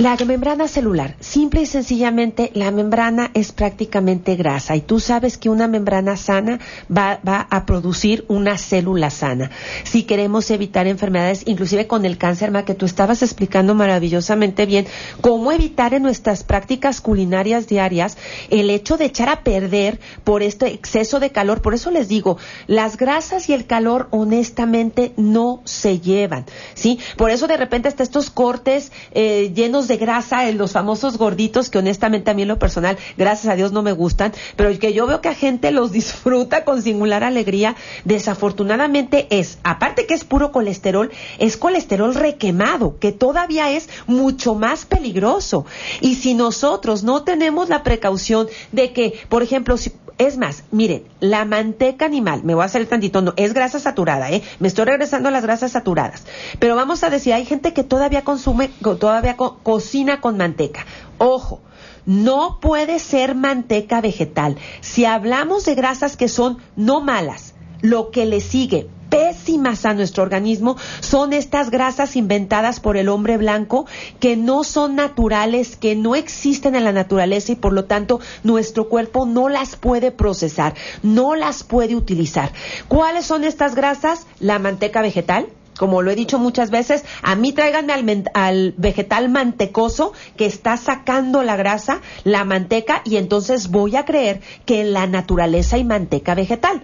La 0.00 0.16
membrana 0.16 0.66
celular, 0.66 1.14
simple 1.20 1.60
y 1.60 1.66
sencillamente, 1.66 2.50
la 2.54 2.70
membrana 2.70 3.30
es 3.34 3.52
prácticamente 3.52 4.34
grasa 4.34 4.74
y 4.74 4.80
tú 4.80 4.98
sabes 4.98 5.36
que 5.36 5.50
una 5.50 5.68
membrana 5.68 6.16
sana 6.16 6.58
va, 6.90 7.20
a 7.22 7.66
producir 7.66 8.24
una 8.26 8.56
célula 8.56 9.10
sana. 9.10 9.50
Si 9.84 10.04
queremos 10.04 10.50
evitar 10.50 10.86
enfermedades, 10.86 11.42
inclusive 11.44 11.86
con 11.86 12.06
el 12.06 12.16
cáncer, 12.16 12.50
que 12.64 12.74
tú 12.74 12.86
estabas 12.86 13.22
explicando 13.22 13.74
maravillosamente 13.74 14.64
bien, 14.64 14.86
cómo 15.20 15.52
evitar 15.52 15.92
en 15.92 16.02
nuestras 16.02 16.44
prácticas 16.44 17.02
culinarias 17.02 17.66
diarias 17.66 18.16
el 18.48 18.70
hecho 18.70 18.96
de 18.96 19.04
echar 19.04 19.28
a 19.28 19.44
perder 19.44 20.00
por 20.24 20.42
este 20.42 20.68
exceso 20.68 21.20
de 21.20 21.28
calor. 21.28 21.60
Por 21.60 21.74
eso 21.74 21.90
les 21.90 22.08
digo, 22.08 22.38
las 22.66 22.96
grasas 22.96 23.50
y 23.50 23.52
el 23.52 23.66
calor 23.66 24.08
honestamente 24.12 25.12
no 25.18 25.60
se 25.64 26.00
llevan, 26.00 26.46
¿sí? 26.72 26.98
Por 27.18 27.30
eso 27.30 27.46
de 27.46 27.58
repente 27.58 27.88
hasta 27.88 28.02
estos 28.02 28.30
cortes 28.30 28.92
eh, 29.12 29.52
llenos 29.54 29.89
de 29.90 29.98
grasa, 29.98 30.48
en 30.48 30.56
los 30.56 30.72
famosos 30.72 31.18
gorditos, 31.18 31.68
que 31.68 31.78
honestamente 31.78 32.30
a 32.30 32.34
mí 32.34 32.42
en 32.42 32.48
lo 32.48 32.58
personal, 32.58 32.96
gracias 33.18 33.52
a 33.52 33.56
Dios 33.56 33.72
no 33.72 33.82
me 33.82 33.92
gustan, 33.92 34.32
pero 34.56 34.70
que 34.78 34.94
yo 34.94 35.06
veo 35.06 35.20
que 35.20 35.28
a 35.28 35.34
gente 35.34 35.70
los 35.72 35.92
disfruta 36.00 36.64
con 36.64 36.80
singular 36.80 37.24
alegría, 37.24 37.76
desafortunadamente 38.04 39.26
es, 39.30 39.58
aparte 39.64 40.06
que 40.06 40.14
es 40.14 40.24
puro 40.24 40.52
colesterol, 40.52 41.10
es 41.38 41.56
colesterol 41.56 42.14
requemado, 42.14 42.98
que 42.98 43.12
todavía 43.12 43.70
es 43.70 43.88
mucho 44.06 44.54
más 44.54 44.86
peligroso. 44.86 45.66
Y 46.00 46.14
si 46.14 46.34
nosotros 46.34 47.02
no 47.02 47.24
tenemos 47.24 47.68
la 47.68 47.82
precaución 47.82 48.48
de 48.72 48.92
que, 48.92 49.20
por 49.28 49.42
ejemplo, 49.42 49.76
si, 49.76 49.92
es 50.18 50.36
más, 50.36 50.64
miren, 50.70 51.04
la 51.20 51.44
manteca 51.44 52.04
animal, 52.04 52.42
me 52.44 52.54
voy 52.54 52.62
a 52.62 52.66
hacer 52.66 52.86
tantito, 52.86 53.22
no, 53.22 53.34
es 53.36 53.54
grasa 53.54 53.78
saturada, 53.78 54.30
¿eh? 54.30 54.42
Me 54.58 54.68
estoy 54.68 54.84
regresando 54.84 55.28
a 55.28 55.32
las 55.32 55.42
grasas 55.42 55.72
saturadas. 55.72 56.24
Pero 56.58 56.76
vamos 56.76 57.02
a 57.02 57.10
decir, 57.10 57.32
hay 57.32 57.44
gente 57.44 57.72
que 57.72 57.84
todavía 57.84 58.22
consume, 58.22 58.68
todavía 58.68 59.36
cocina 59.36 60.20
con 60.20 60.36
manteca. 60.36 60.86
Ojo, 61.18 61.60
no 62.06 62.58
puede 62.60 62.98
ser 62.98 63.34
manteca 63.34 64.00
vegetal. 64.00 64.56
Si 64.80 65.04
hablamos 65.04 65.64
de 65.64 65.74
grasas 65.74 66.16
que 66.16 66.28
son 66.28 66.58
no 66.76 67.00
malas, 67.00 67.54
lo 67.82 68.10
que 68.10 68.26
le 68.26 68.40
sigue, 68.40 68.88
pésimas 69.10 69.84
a 69.84 69.92
nuestro 69.92 70.22
organismo 70.22 70.76
son 71.00 71.32
estas 71.32 71.70
grasas 71.70 72.16
inventadas 72.16 72.80
por 72.80 72.96
el 72.96 73.08
hombre 73.08 73.36
blanco 73.36 73.86
que 74.20 74.36
no 74.36 74.64
son 74.64 74.96
naturales, 74.96 75.76
que 75.76 75.96
no 75.96 76.14
existen 76.14 76.74
en 76.74 76.84
la 76.84 76.92
naturaleza 76.92 77.52
y 77.52 77.56
por 77.56 77.72
lo 77.72 77.84
tanto 77.84 78.20
nuestro 78.44 78.88
cuerpo 78.88 79.26
no 79.26 79.48
las 79.48 79.76
puede 79.76 80.12
procesar, 80.12 80.74
no 81.02 81.34
las 81.34 81.64
puede 81.64 81.96
utilizar. 81.96 82.52
¿Cuáles 82.88 83.26
son 83.26 83.44
estas 83.44 83.74
grasas? 83.74 84.26
La 84.38 84.58
manteca 84.58 85.02
vegetal, 85.02 85.48
como 85.76 86.02
lo 86.02 86.10
he 86.10 86.14
dicho 86.14 86.38
muchas 86.38 86.70
veces, 86.70 87.04
a 87.22 87.34
mí 87.34 87.52
tráiganme 87.52 87.92
al, 87.92 88.30
al, 88.34 88.74
vegetal 88.76 89.28
mantecoso 89.28 90.12
que 90.36 90.46
está 90.46 90.76
sacando 90.76 91.42
la 91.42 91.56
grasa, 91.56 92.00
la 92.24 92.44
manteca, 92.44 93.02
y 93.04 93.16
entonces 93.16 93.70
voy 93.70 93.96
a 93.96 94.04
creer 94.04 94.40
que 94.66 94.82
en 94.82 94.92
la 94.92 95.06
naturaleza 95.06 95.76
hay 95.76 95.84
manteca 95.84 96.34
vegetal 96.34 96.82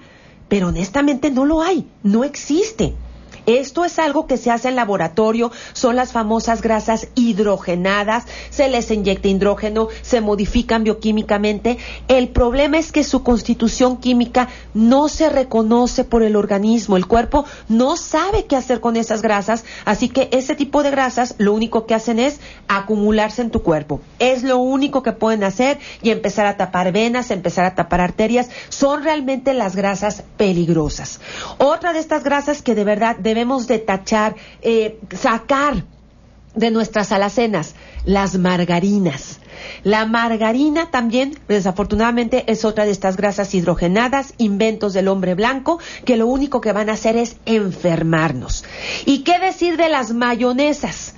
pero 0.48 0.68
honestamente 0.68 1.30
no 1.30 1.44
lo 1.44 1.62
hay, 1.62 1.86
no 2.02 2.24
existe. 2.24 2.94
Esto 3.46 3.84
es 3.84 3.98
algo 3.98 4.26
que 4.26 4.36
se 4.36 4.50
hace 4.50 4.68
en 4.68 4.76
laboratorio, 4.76 5.52
son 5.72 5.96
las 5.96 6.12
famosas 6.12 6.62
grasas 6.62 7.08
hidrogenadas, 7.14 8.24
se 8.50 8.68
les 8.68 8.90
inyecta 8.90 9.28
hidrógeno, 9.28 9.88
se 10.02 10.20
modifican 10.20 10.84
bioquímicamente. 10.84 11.78
El 12.08 12.28
problema 12.28 12.78
es 12.78 12.92
que 12.92 13.04
su 13.04 13.22
constitución 13.22 13.98
química 13.98 14.48
no 14.74 15.08
se 15.08 15.28
reconoce 15.30 16.04
por 16.04 16.22
el 16.22 16.36
organismo, 16.36 16.96
el 16.96 17.06
cuerpo 17.06 17.44
no 17.68 17.96
sabe 17.96 18.46
qué 18.46 18.56
hacer 18.56 18.80
con 18.80 18.96
esas 18.96 19.22
grasas, 19.22 19.64
así 19.84 20.08
que 20.08 20.28
ese 20.32 20.54
tipo 20.54 20.82
de 20.82 20.90
grasas 20.90 21.34
lo 21.38 21.52
único 21.52 21.86
que 21.86 21.94
hacen 21.94 22.18
es 22.18 22.40
acumularse 22.68 23.42
en 23.42 23.50
tu 23.50 23.62
cuerpo. 23.62 24.00
Es 24.18 24.42
lo 24.42 24.58
único 24.58 25.02
que 25.02 25.12
pueden 25.12 25.44
hacer 25.44 25.78
y 26.02 26.10
empezar 26.10 26.46
a 26.46 26.56
tapar 26.56 26.92
venas, 26.92 27.30
empezar 27.30 27.64
a 27.64 27.74
tapar 27.74 28.00
arterias, 28.00 28.50
son 28.68 29.04
realmente 29.04 29.54
las 29.54 29.76
grasas 29.76 30.24
peligrosas. 30.36 31.20
Otra 31.58 31.92
de 31.92 32.00
estas 32.00 32.24
grasas 32.24 32.62
que 32.62 32.74
de 32.74 32.84
verdad 32.84 33.16
debemos 33.36 33.66
de 33.66 33.78
tachar, 33.78 34.34
eh, 34.62 34.98
sacar 35.14 35.84
de 36.54 36.70
nuestras 36.70 37.12
alacenas, 37.12 37.74
las 38.06 38.38
margarinas. 38.38 39.40
La 39.84 40.06
margarina 40.06 40.90
también, 40.90 41.38
desafortunadamente, 41.46 42.50
es 42.50 42.64
otra 42.64 42.86
de 42.86 42.92
estas 42.92 43.18
grasas 43.18 43.54
hidrogenadas, 43.54 44.32
inventos 44.38 44.94
del 44.94 45.08
hombre 45.08 45.34
blanco, 45.34 45.78
que 46.06 46.16
lo 46.16 46.26
único 46.26 46.62
que 46.62 46.72
van 46.72 46.88
a 46.88 46.94
hacer 46.94 47.18
es 47.18 47.36
enfermarnos. 47.44 48.64
¿Y 49.04 49.18
qué 49.18 49.38
decir 49.38 49.76
de 49.76 49.90
las 49.90 50.12
mayonesas? 50.12 51.15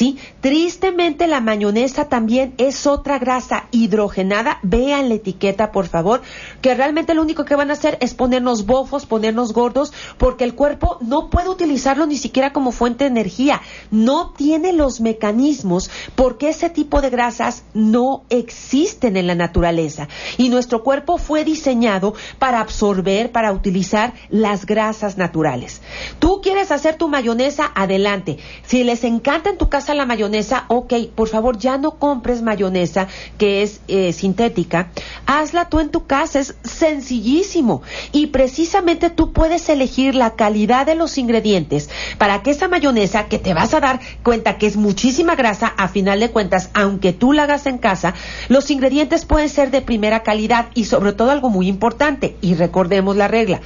¿Sí? 0.00 0.16
Tristemente 0.40 1.26
la 1.26 1.42
mayonesa 1.42 2.08
también 2.08 2.54
es 2.56 2.86
otra 2.86 3.18
grasa 3.18 3.66
hidrogenada. 3.70 4.58
Vean 4.62 5.10
la 5.10 5.16
etiqueta, 5.16 5.72
por 5.72 5.88
favor, 5.88 6.22
que 6.62 6.74
realmente 6.74 7.12
lo 7.12 7.20
único 7.20 7.44
que 7.44 7.54
van 7.54 7.68
a 7.68 7.74
hacer 7.74 7.98
es 8.00 8.14
ponernos 8.14 8.64
bofos, 8.64 9.04
ponernos 9.04 9.52
gordos, 9.52 9.92
porque 10.16 10.44
el 10.44 10.54
cuerpo 10.54 10.96
no 11.02 11.28
puede 11.28 11.50
utilizarlo 11.50 12.06
ni 12.06 12.16
siquiera 12.16 12.54
como 12.54 12.72
fuente 12.72 13.04
de 13.04 13.10
energía. 13.10 13.60
No 13.90 14.30
tiene 14.30 14.72
los 14.72 15.02
mecanismos 15.02 15.90
porque 16.14 16.48
ese 16.48 16.70
tipo 16.70 17.02
de 17.02 17.10
grasas 17.10 17.64
no 17.74 18.24
existen 18.30 19.18
en 19.18 19.26
la 19.26 19.34
naturaleza. 19.34 20.08
Y 20.38 20.48
nuestro 20.48 20.82
cuerpo 20.82 21.18
fue 21.18 21.44
diseñado 21.44 22.14
para 22.38 22.60
absorber, 22.60 23.32
para 23.32 23.52
utilizar 23.52 24.14
las 24.30 24.64
grasas 24.64 25.18
naturales. 25.18 25.82
Tú 26.20 26.40
quieres 26.42 26.70
hacer 26.70 26.96
tu 26.96 27.08
mayonesa, 27.08 27.70
adelante. 27.74 28.38
Si 28.64 28.82
les 28.82 29.04
encanta 29.04 29.50
en 29.50 29.58
tu 29.58 29.68
casa 29.68 29.89
la 29.94 30.06
mayonesa, 30.06 30.64
ok, 30.68 30.94
por 31.14 31.28
favor 31.28 31.58
ya 31.58 31.78
no 31.78 31.92
compres 31.92 32.42
mayonesa 32.42 33.08
que 33.38 33.62
es 33.62 33.80
eh, 33.88 34.12
sintética, 34.12 34.90
hazla 35.26 35.68
tú 35.68 35.80
en 35.80 35.90
tu 35.90 36.06
casa, 36.06 36.40
es 36.40 36.54
sencillísimo. 36.62 37.82
Y 38.12 38.28
precisamente 38.28 39.10
tú 39.10 39.32
puedes 39.32 39.68
elegir 39.68 40.14
la 40.14 40.34
calidad 40.36 40.86
de 40.86 40.94
los 40.94 41.18
ingredientes 41.18 41.90
para 42.18 42.42
que 42.42 42.50
esa 42.50 42.68
mayonesa 42.68 43.26
que 43.26 43.38
te 43.38 43.54
vas 43.54 43.74
a 43.74 43.80
dar 43.80 44.00
cuenta 44.22 44.58
que 44.58 44.66
es 44.66 44.76
muchísima 44.76 45.34
grasa, 45.34 45.72
a 45.76 45.88
final 45.88 46.20
de 46.20 46.30
cuentas, 46.30 46.70
aunque 46.74 47.12
tú 47.12 47.32
la 47.32 47.44
hagas 47.44 47.66
en 47.66 47.78
casa, 47.78 48.14
los 48.48 48.70
ingredientes 48.70 49.24
pueden 49.24 49.48
ser 49.48 49.70
de 49.70 49.82
primera 49.82 50.22
calidad 50.22 50.66
y 50.74 50.84
sobre 50.84 51.12
todo 51.12 51.30
algo 51.30 51.50
muy 51.50 51.68
importante, 51.68 52.36
y 52.40 52.54
recordemos 52.54 53.16
la 53.16 53.28
regla, 53.28 53.60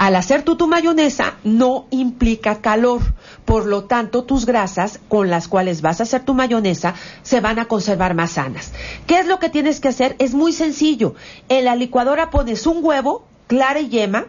al 0.00 0.16
hacer 0.16 0.44
tú 0.44 0.56
tu 0.56 0.66
mayonesa 0.66 1.34
no 1.44 1.84
implica 1.90 2.62
calor, 2.62 3.02
por 3.44 3.66
lo 3.66 3.84
tanto 3.84 4.24
tus 4.24 4.46
grasas 4.46 4.98
con 5.10 5.28
las 5.28 5.46
cuales 5.46 5.82
vas 5.82 6.00
a 6.00 6.04
hacer 6.04 6.24
tu 6.24 6.32
mayonesa 6.32 6.94
se 7.20 7.42
van 7.42 7.58
a 7.58 7.66
conservar 7.66 8.14
más 8.14 8.30
sanas. 8.30 8.72
¿Qué 9.06 9.18
es 9.18 9.26
lo 9.26 9.38
que 9.38 9.50
tienes 9.50 9.78
que 9.78 9.88
hacer? 9.88 10.16
Es 10.18 10.32
muy 10.32 10.54
sencillo. 10.54 11.16
En 11.50 11.66
la 11.66 11.76
licuadora 11.76 12.30
pones 12.30 12.66
un 12.66 12.82
huevo, 12.82 13.26
clara 13.46 13.80
y 13.80 13.90
yema, 13.90 14.28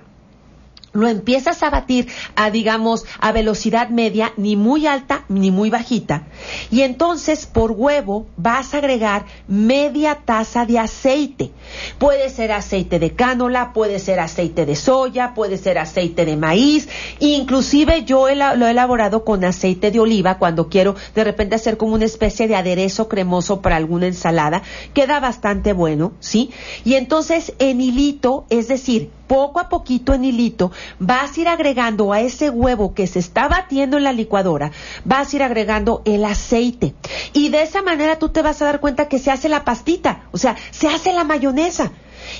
lo 0.94 1.08
empiezas 1.08 1.64
a 1.64 1.70
batir 1.70 2.08
a, 2.36 2.52
digamos, 2.52 3.06
a 3.20 3.32
velocidad 3.32 3.90
media, 3.90 4.34
ni 4.38 4.56
muy 4.56 4.88
alta 4.88 5.26
ni 5.30 5.52
muy 5.52 5.70
bajita. 5.70 6.24
Y 6.70 6.82
entonces 6.82 7.46
por 7.46 7.72
huevo 7.72 8.28
vas 8.38 8.74
a 8.74 8.78
agregar 8.78 9.26
media 9.48 10.20
taza 10.26 10.66
de 10.66 10.80
aceite. 10.80 11.52
Puede 11.98 12.30
ser 12.30 12.52
aceite 12.52 13.00
de 13.00 13.12
cánola, 13.12 13.74
puede 13.74 14.00
ser 14.00 14.20
aceite 14.20 14.66
de 14.66 14.76
soya, 14.76 15.34
puede 15.34 15.58
ser 15.58 15.78
aceite 15.78 16.26
de 16.26 16.38
maíz. 16.38 16.90
Inclusive 17.20 18.04
yo 18.04 18.28
lo 18.30 18.68
he 18.68 18.72
elaborado 18.72 19.24
con 19.24 19.44
aceite 19.44 19.92
de 19.92 20.00
oliva 20.00 20.38
cuando 20.38 20.68
quiero 20.70 20.96
de 21.16 21.24
repente 21.24 21.56
hacer 21.56 21.78
como 21.78 21.96
una 21.96 22.06
especie 22.06 22.48
de 22.48 22.56
aderezo 22.56 23.08
cremoso 23.08 23.62
para 23.62 23.78
alguna 23.78 24.08
ensalada. 24.08 24.62
Queda 24.94 25.20
bastante 25.20 25.74
bueno, 25.74 26.14
¿sí? 26.20 26.52
Y 26.84 26.96
entonces 26.96 27.54
en 27.60 27.82
hilito, 27.82 28.46
es 28.50 28.68
decir, 28.68 29.10
poco 29.32 29.62
a 29.62 29.70
poquito 29.70 30.14
en 30.14 30.26
hilito, 30.26 30.74
vas 31.00 31.38
a 31.38 31.40
ir 31.40 31.48
agregando 31.48 32.12
a 32.12 32.20
ese 32.20 32.50
huevo 32.50 32.94
que 32.94 33.08
se 33.08 33.20
está 33.20 33.48
batiendo 33.48 33.96
en 33.96 34.04
la 34.04 34.12
licuadora, 34.12 34.74
vas 35.06 35.32
a 35.32 35.36
ir 35.38 35.44
agregando 35.44 36.02
el 36.04 36.26
aceite. 36.26 36.94
Y 37.32 37.48
de 37.48 37.62
esa 37.62 37.82
manera 37.82 38.20
tú 38.20 38.28
te 38.28 38.42
vas 38.42 38.62
a 38.62 38.66
dar 38.66 38.82
cuenta 38.82 39.08
que 39.08 39.20
se 39.20 39.32
hace 39.32 39.48
la 39.48 39.64
pastita, 39.64 40.24
o 40.34 40.38
sea, 40.38 40.58
se 40.72 40.90
hace 40.90 41.14
la 41.14 41.24
mayonesa. 41.24 41.94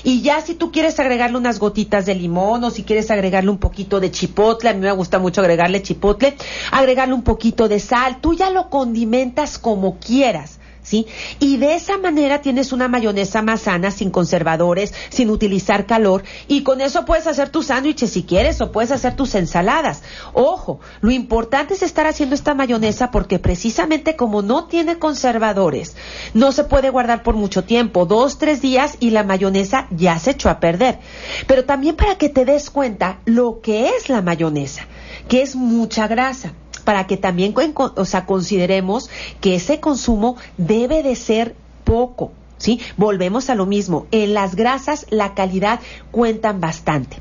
Y 0.04 0.20
ya 0.20 0.42
si 0.42 0.54
tú 0.54 0.70
quieres 0.70 1.00
agregarle 1.00 1.38
unas 1.38 1.58
gotitas 1.58 2.04
de 2.04 2.14
limón 2.14 2.62
o 2.62 2.70
si 2.70 2.82
quieres 2.82 3.10
agregarle 3.10 3.48
un 3.48 3.56
poquito 3.58 3.98
de 3.98 4.10
chipotle, 4.10 4.68
a 4.68 4.74
mí 4.74 4.80
me 4.80 4.92
gusta 4.92 5.18
mucho 5.18 5.40
agregarle 5.40 5.80
chipotle, 5.80 6.36
agregarle 6.72 7.14
un 7.14 7.22
poquito 7.22 7.68
de 7.68 7.80
sal, 7.80 8.18
tú 8.20 8.34
ya 8.34 8.50
lo 8.50 8.68
condimentas 8.68 9.58
como 9.58 9.98
quieras. 9.98 10.58
¿Sí? 10.82 11.06
Y 11.38 11.56
de 11.56 11.74
esa 11.74 11.98
manera 11.98 12.40
tienes 12.40 12.72
una 12.72 12.88
mayonesa 12.88 13.42
más 13.42 13.62
sana, 13.62 13.90
sin 13.90 14.10
conservadores, 14.10 14.92
sin 15.10 15.30
utilizar 15.30 15.86
calor, 15.86 16.24
y 16.48 16.62
con 16.62 16.80
eso 16.80 17.04
puedes 17.04 17.26
hacer 17.26 17.50
tus 17.50 17.66
sándwiches 17.66 18.10
si 18.10 18.24
quieres, 18.24 18.60
o 18.60 18.72
puedes 18.72 18.90
hacer 18.90 19.16
tus 19.16 19.34
ensaladas. 19.34 20.02
Ojo, 20.32 20.80
lo 21.00 21.10
importante 21.10 21.74
es 21.74 21.82
estar 21.82 22.06
haciendo 22.06 22.34
esta 22.34 22.54
mayonesa 22.54 23.10
porque 23.10 23.38
precisamente 23.38 24.16
como 24.16 24.42
no 24.42 24.66
tiene 24.66 24.98
conservadores, 24.98 25.96
no 26.34 26.52
se 26.52 26.64
puede 26.64 26.90
guardar 26.90 27.22
por 27.22 27.34
mucho 27.34 27.64
tiempo, 27.64 28.06
dos, 28.06 28.38
tres 28.38 28.60
días, 28.60 28.96
y 29.00 29.10
la 29.10 29.24
mayonesa 29.24 29.86
ya 29.90 30.18
se 30.18 30.32
echó 30.32 30.50
a 30.50 30.60
perder. 30.60 30.98
Pero 31.46 31.64
también 31.64 31.96
para 31.96 32.16
que 32.16 32.28
te 32.28 32.44
des 32.44 32.70
cuenta 32.70 33.20
lo 33.24 33.60
que 33.60 33.90
es 33.90 34.08
la 34.08 34.22
mayonesa, 34.22 34.86
que 35.28 35.42
es 35.42 35.56
mucha 35.56 36.08
grasa 36.08 36.54
para 36.82 37.06
que 37.06 37.16
también 37.16 37.54
o 37.76 38.04
sea, 38.04 38.26
consideremos 38.26 39.08
que 39.40 39.54
ese 39.54 39.80
consumo 39.80 40.36
debe 40.56 41.02
de 41.02 41.16
ser 41.16 41.54
poco. 41.84 42.32
¿Sí? 42.62 42.78
Volvemos 42.96 43.50
a 43.50 43.56
lo 43.56 43.66
mismo. 43.66 44.06
En 44.12 44.34
las 44.34 44.54
grasas 44.54 45.06
la 45.10 45.34
calidad 45.34 45.80
cuentan 46.12 46.60
bastante. 46.60 47.16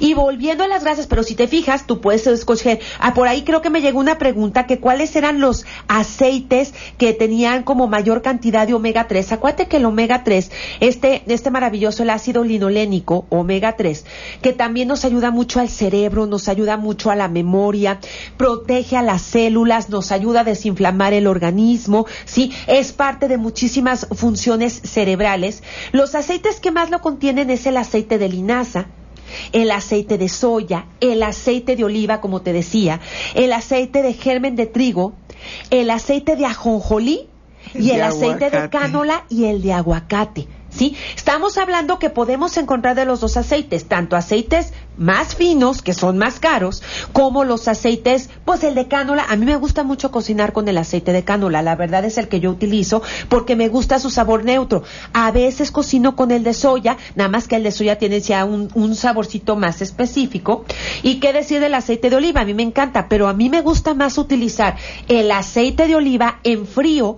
Y 0.00 0.14
volviendo 0.14 0.64
a 0.64 0.68
las 0.68 0.82
grasas, 0.82 1.06
pero 1.06 1.22
si 1.22 1.36
te 1.36 1.46
fijas, 1.46 1.86
tú 1.86 2.00
puedes 2.00 2.26
escoger. 2.26 2.80
Ah, 2.98 3.14
por 3.14 3.28
ahí 3.28 3.42
creo 3.42 3.62
que 3.62 3.70
me 3.70 3.80
llegó 3.80 4.00
una 4.00 4.18
pregunta 4.18 4.66
que 4.66 4.80
cuáles 4.80 5.14
eran 5.14 5.40
los 5.40 5.64
aceites 5.86 6.74
que 6.98 7.12
tenían 7.12 7.62
como 7.62 7.86
mayor 7.86 8.20
cantidad 8.20 8.66
de 8.66 8.74
omega 8.74 9.06
3. 9.06 9.30
Acuérdate 9.30 9.68
que 9.68 9.76
el 9.76 9.84
omega 9.84 10.24
3, 10.24 10.50
este, 10.80 11.22
este 11.26 11.50
maravilloso, 11.50 12.02
el 12.02 12.10
ácido 12.10 12.42
linolénico, 12.42 13.26
omega 13.28 13.76
3, 13.76 14.04
que 14.42 14.52
también 14.52 14.88
nos 14.88 15.04
ayuda 15.04 15.30
mucho 15.30 15.60
al 15.60 15.68
cerebro, 15.68 16.26
nos 16.26 16.48
ayuda 16.48 16.76
mucho 16.76 17.12
a 17.12 17.16
la 17.16 17.28
memoria, 17.28 18.00
protege 18.36 18.96
a 18.96 19.02
las 19.02 19.22
células, 19.22 19.88
nos 19.88 20.10
ayuda 20.10 20.40
a 20.40 20.44
desinflamar 20.44 21.12
el 21.12 21.28
organismo, 21.28 22.06
¿sí? 22.24 22.52
Es 22.66 22.92
parte 22.92 23.28
de 23.28 23.38
muchísimas 23.38 24.08
funciones 24.12 24.79
cerebrales. 24.82 25.62
Los 25.92 26.14
aceites 26.14 26.60
que 26.60 26.70
más 26.70 26.90
lo 26.90 27.00
contienen 27.00 27.50
es 27.50 27.66
el 27.66 27.76
aceite 27.76 28.18
de 28.18 28.28
linaza, 28.28 28.86
el 29.52 29.70
aceite 29.70 30.18
de 30.18 30.28
soya, 30.28 30.86
el 31.00 31.22
aceite 31.22 31.76
de 31.76 31.84
oliva, 31.84 32.20
como 32.20 32.42
te 32.42 32.52
decía, 32.52 33.00
el 33.34 33.52
aceite 33.52 34.02
de 34.02 34.14
germen 34.14 34.56
de 34.56 34.66
trigo, 34.66 35.14
el 35.70 35.90
aceite 35.90 36.36
de 36.36 36.46
ajonjolí 36.46 37.28
y 37.74 37.90
el 37.90 38.02
aceite 38.02 38.50
de 38.50 38.68
cánola 38.70 39.24
y 39.28 39.44
el 39.44 39.62
de 39.62 39.72
aguacate. 39.72 40.48
¿Sí? 40.70 40.96
Estamos 41.14 41.58
hablando 41.58 41.98
que 41.98 42.10
podemos 42.10 42.56
encontrar 42.56 42.96
de 42.96 43.04
los 43.04 43.20
dos 43.20 43.36
aceites, 43.36 43.86
tanto 43.86 44.16
aceites 44.16 44.72
más 44.96 45.34
finos, 45.34 45.82
que 45.82 45.94
son 45.94 46.18
más 46.18 46.40
caros, 46.40 46.82
como 47.12 47.44
los 47.44 47.68
aceites, 47.68 48.28
pues 48.44 48.62
el 48.64 48.74
de 48.74 48.86
cánola. 48.86 49.24
A 49.28 49.36
mí 49.36 49.46
me 49.46 49.56
gusta 49.56 49.82
mucho 49.82 50.10
cocinar 50.10 50.52
con 50.52 50.68
el 50.68 50.76
aceite 50.78 51.12
de 51.12 51.24
cánola, 51.24 51.62
la 51.62 51.74
verdad 51.74 52.04
es 52.04 52.18
el 52.18 52.28
que 52.28 52.40
yo 52.40 52.50
utilizo 52.50 53.02
porque 53.28 53.56
me 53.56 53.68
gusta 53.68 53.98
su 53.98 54.10
sabor 54.10 54.44
neutro. 54.44 54.82
A 55.12 55.30
veces 55.30 55.70
cocino 55.70 56.16
con 56.16 56.30
el 56.30 56.44
de 56.44 56.54
soya, 56.54 56.98
nada 57.14 57.30
más 57.30 57.48
que 57.48 57.56
el 57.56 57.62
de 57.62 57.72
soya 57.72 57.98
tiene 57.98 58.20
ya 58.20 58.44
un, 58.44 58.68
un 58.74 58.94
saborcito 58.94 59.56
más 59.56 59.80
específico. 59.80 60.64
¿Y 61.02 61.18
qué 61.18 61.32
decir 61.32 61.60
del 61.60 61.74
aceite 61.74 62.10
de 62.10 62.16
oliva? 62.16 62.42
A 62.42 62.44
mí 62.44 62.54
me 62.54 62.62
encanta, 62.62 63.08
pero 63.08 63.28
a 63.28 63.32
mí 63.32 63.48
me 63.48 63.62
gusta 63.62 63.94
más 63.94 64.18
utilizar 64.18 64.76
el 65.08 65.30
aceite 65.32 65.86
de 65.86 65.96
oliva 65.96 66.40
en 66.44 66.66
frío 66.66 67.16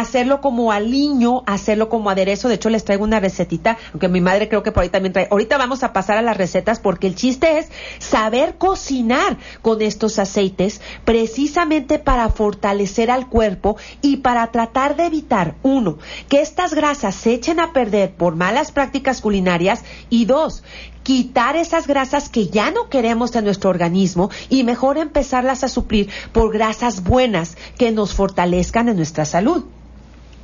hacerlo 0.00 0.40
como 0.40 0.72
aliño, 0.72 1.42
hacerlo 1.46 1.90
como 1.90 2.08
aderezo. 2.08 2.48
De 2.48 2.54
hecho, 2.54 2.70
les 2.70 2.84
traigo 2.84 3.04
una 3.04 3.20
recetita, 3.20 3.76
aunque 3.92 4.08
mi 4.08 4.22
madre 4.22 4.48
creo 4.48 4.62
que 4.62 4.72
por 4.72 4.82
ahí 4.82 4.88
también 4.88 5.12
trae. 5.12 5.28
Ahorita 5.30 5.58
vamos 5.58 5.82
a 5.82 5.92
pasar 5.92 6.16
a 6.16 6.22
las 6.22 6.36
recetas 6.36 6.80
porque 6.80 7.06
el 7.06 7.14
chiste 7.14 7.58
es 7.58 7.68
saber 7.98 8.56
cocinar 8.56 9.36
con 9.60 9.82
estos 9.82 10.18
aceites 10.18 10.80
precisamente 11.04 11.98
para 11.98 12.30
fortalecer 12.30 13.10
al 13.10 13.28
cuerpo 13.28 13.76
y 14.00 14.18
para 14.18 14.50
tratar 14.50 14.96
de 14.96 15.06
evitar, 15.06 15.56
uno, 15.62 15.98
que 16.28 16.40
estas 16.40 16.72
grasas 16.72 17.14
se 17.14 17.34
echen 17.34 17.60
a 17.60 17.74
perder 17.74 18.12
por 18.12 18.34
malas 18.34 18.72
prácticas 18.72 19.20
culinarias 19.20 19.84
y 20.08 20.24
dos, 20.24 20.62
quitar 21.02 21.56
esas 21.56 21.86
grasas 21.86 22.30
que 22.30 22.46
ya 22.46 22.70
no 22.70 22.88
queremos 22.88 23.36
en 23.36 23.44
nuestro 23.44 23.68
organismo 23.68 24.30
y 24.48 24.64
mejor 24.64 24.96
empezarlas 24.96 25.64
a 25.64 25.68
suplir 25.68 26.08
por 26.32 26.50
grasas 26.50 27.02
buenas 27.02 27.58
que 27.76 27.90
nos 27.90 28.14
fortalezcan 28.14 28.88
en 28.88 28.96
nuestra 28.96 29.26
salud. 29.26 29.64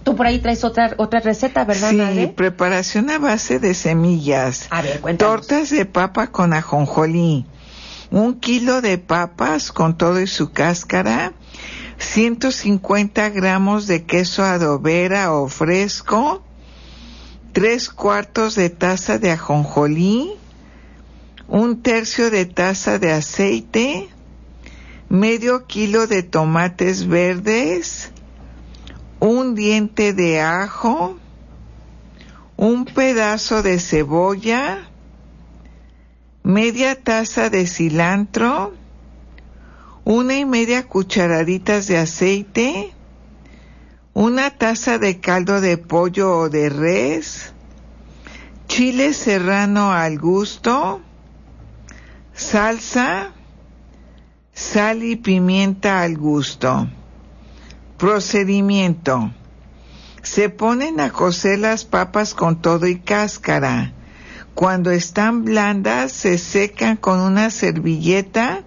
Tú 0.09 0.17
por 0.17 0.27
ahí 0.27 0.39
traes 0.39 0.65
otra, 0.65 0.95
otra 0.97 1.21
receta, 1.21 1.67
¿verdad, 1.67 1.91
sí, 2.15 2.27
preparación 2.29 3.11
a 3.11 3.19
base 3.19 3.59
de 3.59 3.75
semillas. 3.75 4.67
A 4.71 4.81
ver, 4.81 5.03
Tortas 5.19 5.69
de 5.69 5.85
papa 5.85 6.29
con 6.29 6.55
ajonjolí. 6.55 7.45
Un 8.11 8.41
kilo 8.41 8.81
de 8.81 8.97
papas 8.97 9.71
con 9.71 9.99
todo 9.99 10.19
y 10.19 10.27
su 10.27 10.51
cáscara. 10.51 11.35
150 11.99 13.29
gramos 13.29 13.87
de 13.87 14.07
queso 14.07 14.45
adobera 14.45 15.35
o 15.35 15.47
fresco. 15.47 16.43
Tres 17.53 17.91
cuartos 17.91 18.55
de 18.55 18.71
taza 18.71 19.19
de 19.19 19.33
ajonjolí. 19.33 20.33
Un 21.49 21.83
tercio 21.83 22.31
de 22.31 22.47
taza 22.47 22.99
de 22.99 23.13
aceite. 23.13 24.09
Medio 25.11 25.67
kilo 25.67 26.07
de 26.07 26.23
tomates 26.23 27.07
verdes 27.07 28.11
un 29.21 29.55
diente 29.55 30.13
de 30.13 30.41
ajo, 30.41 31.19
un 32.57 32.85
pedazo 32.85 33.63
de 33.63 33.79
cebolla, 33.79 34.89
media 36.43 36.95
taza 37.03 37.51
de 37.51 37.67
cilantro, 37.67 38.75
una 40.05 40.39
y 40.39 40.45
media 40.45 40.87
cucharaditas 40.87 41.87
de 41.87 41.99
aceite, 41.99 42.93
una 44.15 44.51
taza 44.51 44.99
de 44.99 45.21
caldo 45.21 45.61
de 45.61 45.79
pollo 45.79 46.37
o 46.39 46.49
de 46.49 46.69
res, 46.69 47.53
chile 48.67 49.13
serrano 49.13 49.93
al 49.93 50.19
gusto, 50.19 51.01
salsa, 52.35 53.33
sal 54.53 55.03
y 55.03 55.17
pimienta 55.17 56.03
al 56.03 56.17
gusto. 56.17 56.89
Procedimiento. 57.99 59.33
Se 60.23 60.51
ponen 60.51 61.01
a 61.01 61.11
cocer 61.11 61.59
las 61.59 61.85
papas 61.85 62.33
con 62.33 62.63
todo 62.63 62.87
y 62.87 63.01
cáscara. 63.01 63.93
Cuando 64.55 64.93
están 64.93 65.45
blandas 65.45 66.13
se 66.13 66.39
secan 66.39 66.97
con 66.97 67.19
una 67.19 67.51
servilleta, 67.51 68.63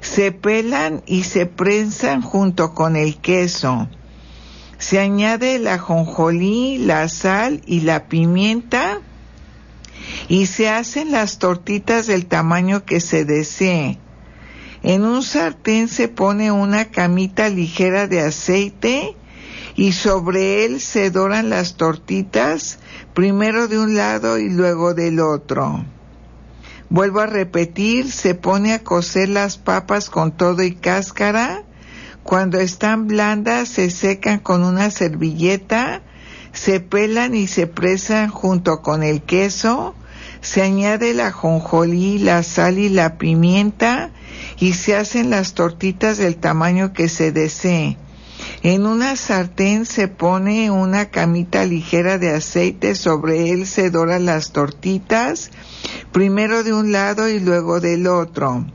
se 0.00 0.32
pelan 0.32 1.04
y 1.06 1.22
se 1.22 1.46
prensan 1.46 2.20
junto 2.20 2.74
con 2.74 2.96
el 2.96 3.16
queso. 3.18 3.88
Se 4.78 4.98
añade 4.98 5.54
el 5.54 5.68
ajonjolí, 5.68 6.78
la 6.78 7.08
sal 7.08 7.62
y 7.66 7.82
la 7.82 8.08
pimienta 8.08 8.98
y 10.26 10.46
se 10.46 10.68
hacen 10.68 11.12
las 11.12 11.38
tortitas 11.38 12.08
del 12.08 12.26
tamaño 12.26 12.84
que 12.84 12.98
se 12.98 13.24
desee. 13.24 14.00
En 14.84 15.06
un 15.06 15.22
sartén 15.22 15.88
se 15.88 16.08
pone 16.08 16.52
una 16.52 16.84
camita 16.90 17.48
ligera 17.48 18.06
de 18.06 18.20
aceite 18.20 19.16
y 19.76 19.92
sobre 19.92 20.66
él 20.66 20.78
se 20.78 21.10
doran 21.10 21.48
las 21.48 21.76
tortitas, 21.78 22.78
primero 23.14 23.66
de 23.66 23.78
un 23.78 23.96
lado 23.96 24.38
y 24.38 24.50
luego 24.50 24.92
del 24.92 25.20
otro. 25.20 25.86
Vuelvo 26.90 27.20
a 27.20 27.26
repetir, 27.26 28.12
se 28.12 28.34
pone 28.34 28.74
a 28.74 28.84
cocer 28.84 29.30
las 29.30 29.56
papas 29.56 30.10
con 30.10 30.32
todo 30.32 30.62
y 30.62 30.74
cáscara. 30.74 31.62
Cuando 32.22 32.60
están 32.60 33.06
blandas 33.06 33.70
se 33.70 33.88
secan 33.88 34.38
con 34.38 34.62
una 34.62 34.90
servilleta, 34.90 36.02
se 36.52 36.80
pelan 36.80 37.34
y 37.34 37.46
se 37.46 37.66
presan 37.66 38.28
junto 38.28 38.82
con 38.82 39.02
el 39.02 39.22
queso, 39.22 39.94
Se 40.44 40.60
añade 40.60 41.14
la 41.14 41.32
jonjolí, 41.32 42.18
la 42.18 42.42
sal 42.42 42.78
y 42.78 42.90
la 42.90 43.16
pimienta 43.16 44.10
y 44.58 44.74
se 44.74 44.94
hacen 44.94 45.30
las 45.30 45.54
tortitas 45.54 46.18
del 46.18 46.36
tamaño 46.36 46.92
que 46.92 47.08
se 47.08 47.32
desee. 47.32 47.96
En 48.62 48.84
una 48.84 49.16
sartén 49.16 49.86
se 49.86 50.06
pone 50.06 50.70
una 50.70 51.06
camita 51.06 51.64
ligera 51.64 52.18
de 52.18 52.30
aceite, 52.30 52.94
sobre 52.94 53.52
él 53.52 53.66
se 53.66 53.88
doran 53.88 54.26
las 54.26 54.52
tortitas, 54.52 55.50
primero 56.12 56.62
de 56.62 56.74
un 56.74 56.92
lado 56.92 57.30
y 57.30 57.40
luego 57.40 57.80
del 57.80 58.06
otro. 58.06 58.66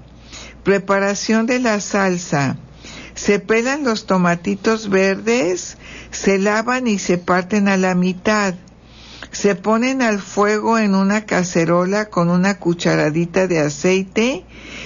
Preparación 0.63 1.45
de 1.45 1.59
la 1.59 1.81
salsa. 1.81 2.57
Se 3.13 3.39
pelan 3.39 3.83
los 3.83 4.07
tomatitos 4.07 4.89
verdes, 4.89 5.77
se 6.09 6.39
lavan 6.39 6.87
y 6.87 6.97
se 6.97 7.19
parten 7.19 7.67
a 7.67 7.77
la 7.77 7.93
mitad. 7.93 8.55
Se 9.31 9.55
ponen 9.55 10.01
al 10.01 10.19
fuego 10.19 10.77
en 10.79 10.95
una 10.95 11.25
cacerola 11.25 12.09
con 12.09 12.29
una 12.29 12.57
cucharadita 12.57 13.47
de 13.47 13.59
aceite. 13.59 14.45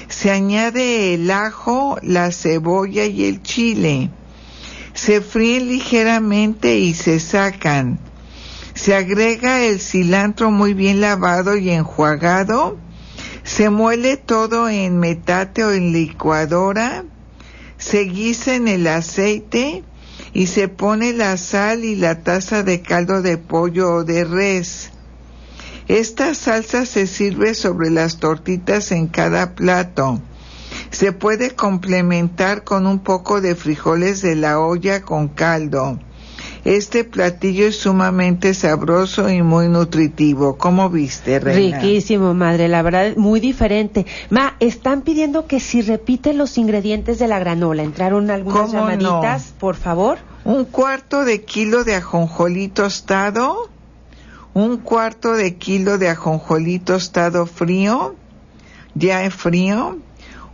Se 0.10 0.32
añade 0.32 1.14
el 1.14 1.32
ajo, 1.32 1.98
la 2.02 2.32
cebolla 2.32 3.06
y 3.06 3.26
el 3.26 3.42
chile. 3.42 4.10
Se 4.94 5.22
fríen 5.22 5.70
ligeramente 5.70 6.78
y 6.78 6.94
se 6.94 7.20
sacan. 7.20 8.00
Se 8.74 8.96
agrega 8.96 9.64
el 9.64 9.80
cilantro 9.80 10.52
muy 10.52 10.74
bien 10.74 11.00
lavado 11.00 11.56
y 11.56 11.70
enjuagado. 11.70 12.78
Se 13.44 13.70
muele 13.70 14.18
todo 14.18 14.68
en 14.70 15.00
metate 15.00 15.64
o 15.64 15.72
en 15.72 15.94
licuadora. 15.94 17.06
Se 17.78 18.02
guisa 18.02 18.56
en 18.56 18.68
el 18.68 18.88
aceite 18.88 19.84
y 20.34 20.48
se 20.48 20.68
pone 20.68 21.14
la 21.14 21.38
sal 21.38 21.86
y 21.86 21.96
la 21.96 22.24
taza 22.24 22.64
de 22.64 22.82
caldo 22.82 23.22
de 23.22 23.38
pollo 23.38 23.94
o 23.94 24.04
de 24.04 24.24
res. 24.24 24.90
Esta 25.88 26.34
salsa 26.34 26.86
se 26.86 27.08
sirve 27.08 27.54
sobre 27.54 27.90
las 27.90 28.18
tortitas 28.18 28.92
en 28.92 29.08
cada 29.08 29.54
plato. 29.54 30.22
Se 30.90 31.12
puede 31.12 31.52
complementar 31.52 32.64
con 32.64 32.88
un 32.88 33.00
poco 33.00 33.42
de 33.42 33.56
frijoles 33.56 34.22
de 34.22 34.36
la 34.36 34.60
olla 34.60 35.02
con 35.02 35.28
caldo. 35.28 36.00
Este 36.66 37.04
platillo 37.04 37.68
es 37.68 37.78
sumamente 37.78 38.54
sabroso 38.54 39.30
y 39.30 39.42
muy 39.42 39.68
nutritivo. 39.68 40.58
¿Cómo 40.58 40.90
viste, 40.90 41.40
Reina? 41.40 41.78
Riquísimo, 41.78 42.34
madre. 42.34 42.70
La 42.70 42.82
verdad, 42.82 43.18
muy 43.18 43.42
diferente. 43.42 44.06
Ma, 44.30 44.56
están 44.62 45.02
pidiendo 45.02 45.46
que 45.46 45.60
si 45.60 45.82
repiten 45.82 46.38
los 46.38 46.58
ingredientes 46.58 47.20
de 47.20 47.28
la 47.28 47.40
granola. 47.40 47.84
¿Entraron 47.84 48.32
algunas 48.32 48.72
llamaditas, 48.72 49.54
por 49.60 49.76
favor? 49.76 50.20
Un 50.46 50.64
cuarto 50.64 51.26
de 51.26 51.42
kilo 51.44 51.84
de 51.84 51.96
ajonjolí 51.96 52.70
tostado. 52.70 53.70
Un 54.54 54.78
cuarto 54.78 55.34
de 55.34 55.56
kilo 55.56 55.98
de 55.98 56.10
ajonjolí 56.10 56.80
tostado 56.80 57.46
frío. 57.46 58.16
Ya 58.96 59.26
es 59.26 59.34
frío. 59.34 59.98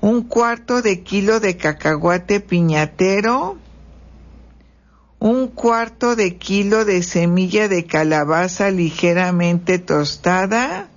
Un 0.02 0.24
cuarto 0.24 0.82
de 0.82 1.02
kilo 1.04 1.40
de 1.40 1.56
cacahuate 1.56 2.40
piñatero 2.40 3.58
un 5.20 5.48
cuarto 5.48 6.16
de 6.16 6.38
kilo 6.38 6.86
de 6.86 7.04
semilla 7.04 7.68
de 7.68 7.86
calabaza 7.86 8.72
ligeramente 8.72 9.78
tostada, 9.78 10.90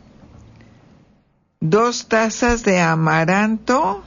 dos 1.60 2.06
tazas 2.06 2.62
de 2.62 2.80
amaranto 2.80 4.04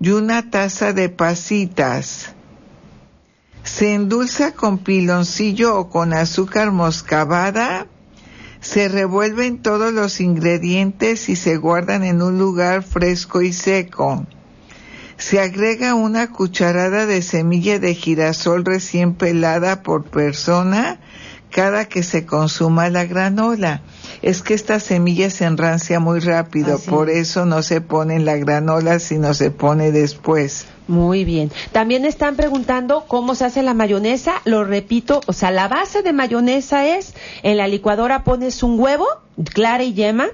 y 0.00 0.10
una 0.10 0.50
taza 0.50 0.92
de 0.92 1.08
pasitas. 1.08 2.34
Se 3.62 3.94
endulza 3.94 4.52
con 4.52 4.78
piloncillo 4.78 5.78
o 5.78 5.88
con 5.88 6.12
azúcar 6.12 6.72
moscabada. 6.72 7.86
Se 8.60 8.88
revuelven 8.88 9.62
todos 9.62 9.92
los 9.92 10.20
ingredientes 10.20 11.28
y 11.28 11.36
se 11.36 11.56
guardan 11.56 12.02
en 12.02 12.20
un 12.20 12.38
lugar 12.38 12.82
fresco 12.82 13.42
y 13.42 13.52
seco. 13.52 14.26
Se 15.16 15.40
agrega 15.40 15.94
una 15.94 16.30
cucharada 16.30 17.06
de 17.06 17.22
semilla 17.22 17.78
de 17.78 17.94
girasol 17.94 18.64
recién 18.64 19.14
pelada 19.14 19.82
por 19.82 20.04
persona 20.04 20.98
cada 21.50 21.84
que 21.84 22.02
se 22.02 22.26
consuma 22.26 22.90
la 22.90 23.04
granola. 23.04 23.80
Es 24.22 24.42
que 24.42 24.54
esta 24.54 24.80
semilla 24.80 25.30
se 25.30 25.44
enrancia 25.44 26.00
muy 26.00 26.20
rápido, 26.20 26.78
por 26.78 27.10
eso 27.10 27.46
no 27.46 27.62
se 27.62 27.80
pone 27.80 28.16
en 28.16 28.24
la 28.24 28.36
granola, 28.36 28.98
sino 28.98 29.34
se 29.34 29.50
pone 29.50 29.92
después. 29.92 30.66
Muy 30.86 31.24
bien. 31.24 31.50
También 31.72 32.04
están 32.04 32.36
preguntando 32.36 33.04
cómo 33.08 33.34
se 33.34 33.46
hace 33.46 33.62
la 33.62 33.72
mayonesa. 33.72 34.34
Lo 34.44 34.64
repito, 34.64 35.20
o 35.26 35.32
sea, 35.32 35.50
la 35.50 35.66
base 35.66 36.02
de 36.02 36.12
mayonesa 36.12 36.86
es 36.86 37.14
en 37.42 37.56
la 37.56 37.68
licuadora 37.68 38.22
pones 38.22 38.62
un 38.62 38.78
huevo, 38.78 39.06
clara 39.52 39.82
y 39.82 39.94
yema, 39.94 40.26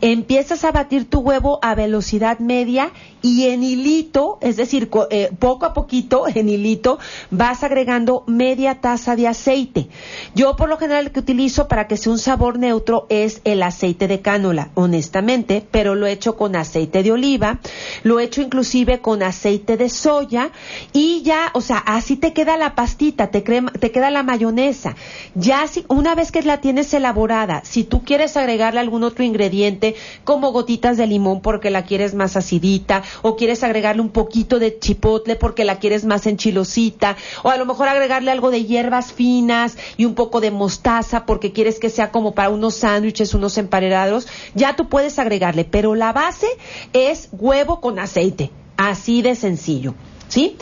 empiezas 0.00 0.64
a 0.64 0.72
batir 0.72 1.08
tu 1.08 1.20
huevo 1.20 1.58
a 1.62 1.74
velocidad 1.74 2.40
media 2.40 2.90
y 3.22 3.46
en 3.46 3.62
hilito, 3.62 4.38
es 4.40 4.56
decir, 4.56 4.90
eh, 5.10 5.30
poco 5.38 5.64
a 5.64 5.72
poquito, 5.72 6.24
en 6.32 6.48
hilito, 6.48 6.98
vas 7.30 7.62
agregando 7.62 8.24
media 8.26 8.80
taza 8.80 9.16
de 9.16 9.28
aceite. 9.28 9.88
Yo 10.34 10.56
por 10.56 10.68
lo 10.68 10.76
general 10.76 11.10
que 11.10 11.20
utilizo 11.20 11.68
para 11.68 11.86
que 11.86 11.96
sea 11.96 12.12
un 12.12 12.18
sabor 12.18 12.58
neutro 12.58 13.03
es 13.08 13.40
el 13.44 13.62
aceite 13.62 14.08
de 14.08 14.20
cánola, 14.20 14.70
honestamente, 14.74 15.64
pero 15.70 15.94
lo 15.94 16.06
he 16.06 16.12
hecho 16.12 16.36
con 16.36 16.56
aceite 16.56 17.02
de 17.02 17.12
oliva, 17.12 17.60
lo 18.02 18.20
he 18.20 18.24
hecho 18.24 18.42
inclusive 18.42 19.00
con 19.00 19.22
aceite 19.22 19.76
de 19.76 19.88
soya 19.88 20.50
y 20.92 21.22
ya, 21.22 21.50
o 21.54 21.60
sea, 21.60 21.78
así 21.78 22.16
te 22.16 22.32
queda 22.32 22.56
la 22.56 22.74
pastita, 22.74 23.30
te, 23.30 23.40
te 23.40 23.90
queda 23.90 24.10
la 24.10 24.22
mayonesa. 24.22 24.96
Ya 25.34 25.66
si, 25.66 25.84
una 25.88 26.14
vez 26.14 26.32
que 26.32 26.42
la 26.42 26.60
tienes 26.60 26.92
elaborada, 26.94 27.62
si 27.64 27.84
tú 27.84 28.02
quieres 28.04 28.36
agregarle 28.36 28.80
algún 28.80 29.04
otro 29.04 29.24
ingrediente, 29.24 29.94
como 30.24 30.52
gotitas 30.52 30.96
de 30.96 31.06
limón 31.06 31.40
porque 31.40 31.70
la 31.70 31.84
quieres 31.84 32.14
más 32.14 32.36
acidita, 32.36 33.02
o 33.22 33.36
quieres 33.36 33.62
agregarle 33.62 34.02
un 34.02 34.10
poquito 34.10 34.58
de 34.58 34.78
chipotle 34.78 35.36
porque 35.36 35.64
la 35.64 35.78
quieres 35.78 36.04
más 36.04 36.26
enchilosita, 36.26 37.16
o 37.42 37.50
a 37.50 37.56
lo 37.56 37.66
mejor 37.66 37.88
agregarle 37.88 38.30
algo 38.30 38.50
de 38.50 38.64
hierbas 38.64 39.12
finas 39.12 39.76
y 39.96 40.04
un 40.04 40.14
poco 40.14 40.40
de 40.40 40.50
mostaza 40.50 41.26
porque 41.26 41.52
quieres 41.52 41.78
que 41.78 41.90
sea 41.90 42.10
como 42.10 42.34
para 42.34 42.50
unos 42.50 42.76
sándwiches, 42.76 42.93
unos 43.34 43.58
emparedados, 43.58 44.26
ya 44.54 44.76
tú 44.76 44.88
puedes 44.88 45.18
agregarle, 45.18 45.64
pero 45.64 45.94
la 45.94 46.12
base 46.12 46.46
es 46.92 47.28
huevo 47.32 47.80
con 47.80 47.98
aceite, 47.98 48.50
así 48.76 49.22
de 49.22 49.34
sencillo. 49.34 49.94
¿Sí? 50.28 50.56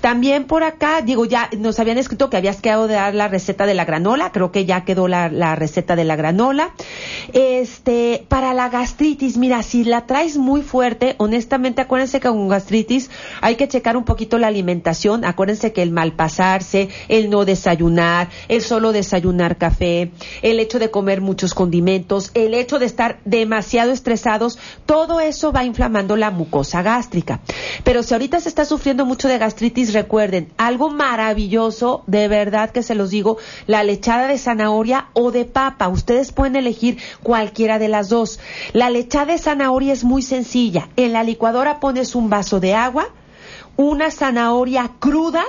También 0.00 0.44
por 0.44 0.62
acá, 0.64 1.00
digo, 1.00 1.24
ya 1.24 1.48
nos 1.56 1.78
habían 1.80 1.98
escrito 1.98 2.28
que 2.28 2.36
habías 2.36 2.60
quedado 2.60 2.86
de 2.86 2.94
dar 2.94 3.14
la 3.14 3.28
receta 3.28 3.66
de 3.66 3.74
la 3.74 3.84
granola, 3.84 4.32
creo 4.32 4.52
que 4.52 4.66
ya 4.66 4.84
quedó 4.84 5.08
la, 5.08 5.54
receta 5.56 5.96
de 5.96 6.04
la 6.04 6.16
granola. 6.16 6.74
Este, 7.32 8.24
para 8.28 8.52
la 8.54 8.68
gastritis, 8.68 9.36
mira, 9.36 9.62
si 9.62 9.84
la 9.84 10.06
traes 10.06 10.36
muy 10.36 10.62
fuerte, 10.62 11.14
honestamente, 11.18 11.80
acuérdense 11.80 12.20
que 12.20 12.28
con 12.28 12.48
gastritis 12.48 13.10
hay 13.40 13.56
que 13.56 13.68
checar 13.68 13.96
un 13.96 14.04
poquito 14.04 14.38
la 14.38 14.48
alimentación, 14.48 15.24
acuérdense 15.24 15.72
que 15.72 15.82
el 15.82 15.90
mal 15.90 16.12
pasarse, 16.12 16.88
el 17.08 17.30
no 17.30 17.44
desayunar, 17.44 18.28
el 18.48 18.62
solo 18.62 18.92
desayunar 18.92 19.56
café, 19.56 20.10
el 20.42 20.60
hecho 20.60 20.78
de 20.78 20.90
comer 20.90 21.20
muchos 21.20 21.54
condimentos, 21.54 22.30
el 22.34 22.54
hecho 22.54 22.78
de 22.78 22.86
estar 22.86 23.20
demasiado 23.24 23.92
estresados, 23.92 24.58
todo 24.86 25.20
eso 25.20 25.52
va 25.52 25.64
inflamando 25.64 26.16
la 26.16 26.30
mucosa 26.30 26.82
gástrica. 26.82 27.40
Pero 27.84 28.02
si 28.02 28.14
ahorita 28.14 28.40
se 28.40 28.48
está 28.48 28.64
sufriendo 28.64 29.03
mucho 29.04 29.28
de 29.28 29.38
gastritis, 29.38 29.92
recuerden, 29.92 30.52
algo 30.56 30.90
maravilloso, 30.90 32.02
de 32.06 32.28
verdad 32.28 32.70
que 32.70 32.82
se 32.82 32.94
los 32.94 33.10
digo, 33.10 33.38
la 33.66 33.82
lechada 33.82 34.26
de 34.26 34.38
zanahoria 34.38 35.08
o 35.12 35.30
de 35.30 35.44
papa. 35.44 35.88
Ustedes 35.88 36.32
pueden 36.32 36.56
elegir 36.56 36.98
cualquiera 37.22 37.78
de 37.78 37.88
las 37.88 38.08
dos. 38.08 38.40
La 38.72 38.90
lechada 38.90 39.32
de 39.32 39.38
zanahoria 39.38 39.92
es 39.92 40.04
muy 40.04 40.22
sencilla. 40.22 40.88
En 40.96 41.12
la 41.12 41.22
licuadora 41.22 41.80
pones 41.80 42.14
un 42.14 42.30
vaso 42.30 42.60
de 42.60 42.74
agua, 42.74 43.08
una 43.76 44.10
zanahoria 44.10 44.92
cruda, 44.98 45.44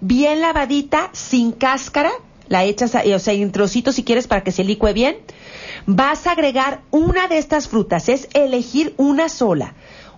bien 0.00 0.40
lavadita, 0.40 1.10
sin 1.12 1.52
cáscara, 1.52 2.10
la 2.48 2.64
echas, 2.64 2.94
o 2.94 3.18
sea, 3.18 3.34
en 3.34 3.52
trocitos 3.52 3.94
si 3.94 4.04
quieres 4.04 4.26
para 4.26 4.42
que 4.42 4.52
se 4.52 4.64
licue 4.64 4.92
bien. 4.92 5.18
Vas 5.86 6.26
a 6.26 6.32
agregar 6.32 6.82
una 6.90 7.28
de 7.28 7.38
estas 7.38 7.68
frutas, 7.68 8.08
es 8.08 8.28
elegir 8.34 8.94
una 8.96 9.28
sola, 9.28 9.74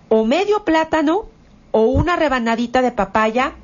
o 0.09 0.25
medio 0.25 0.65
plátano 0.65 1.25
o 1.73 1.81
una 1.81 2.15
rebanadita 2.15 2.81
de 2.81 2.91
papaya 2.91 3.55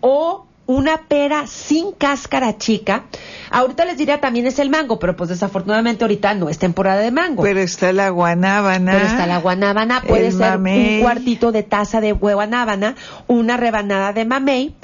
o 0.00 0.46
una 0.66 1.02
pera 1.08 1.46
sin 1.46 1.92
cáscara 1.92 2.56
chica. 2.56 3.04
Ahorita 3.50 3.84
les 3.84 3.98
diría 3.98 4.20
también 4.20 4.46
es 4.46 4.58
el 4.58 4.70
mango, 4.70 4.98
pero 4.98 5.16
pues 5.16 5.28
desafortunadamente 5.28 6.04
ahorita 6.04 6.34
no 6.34 6.48
es 6.48 6.58
temporada 6.58 7.00
de 7.00 7.10
mango. 7.10 7.42
Pero 7.42 7.60
está 7.60 7.92
la 7.92 8.10
guanábana. 8.10 8.92
Pero 8.92 9.04
está 9.06 9.26
la 9.26 9.38
guanábana, 9.38 10.02
puede 10.02 10.32
ser 10.32 10.58
un 10.58 11.00
cuartito 11.00 11.52
de 11.52 11.62
taza 11.62 12.00
de 12.00 12.12
guanábana, 12.12 12.94
una 13.26 13.56
rebanada 13.56 14.12
de 14.12 14.24
mamey 14.24 14.74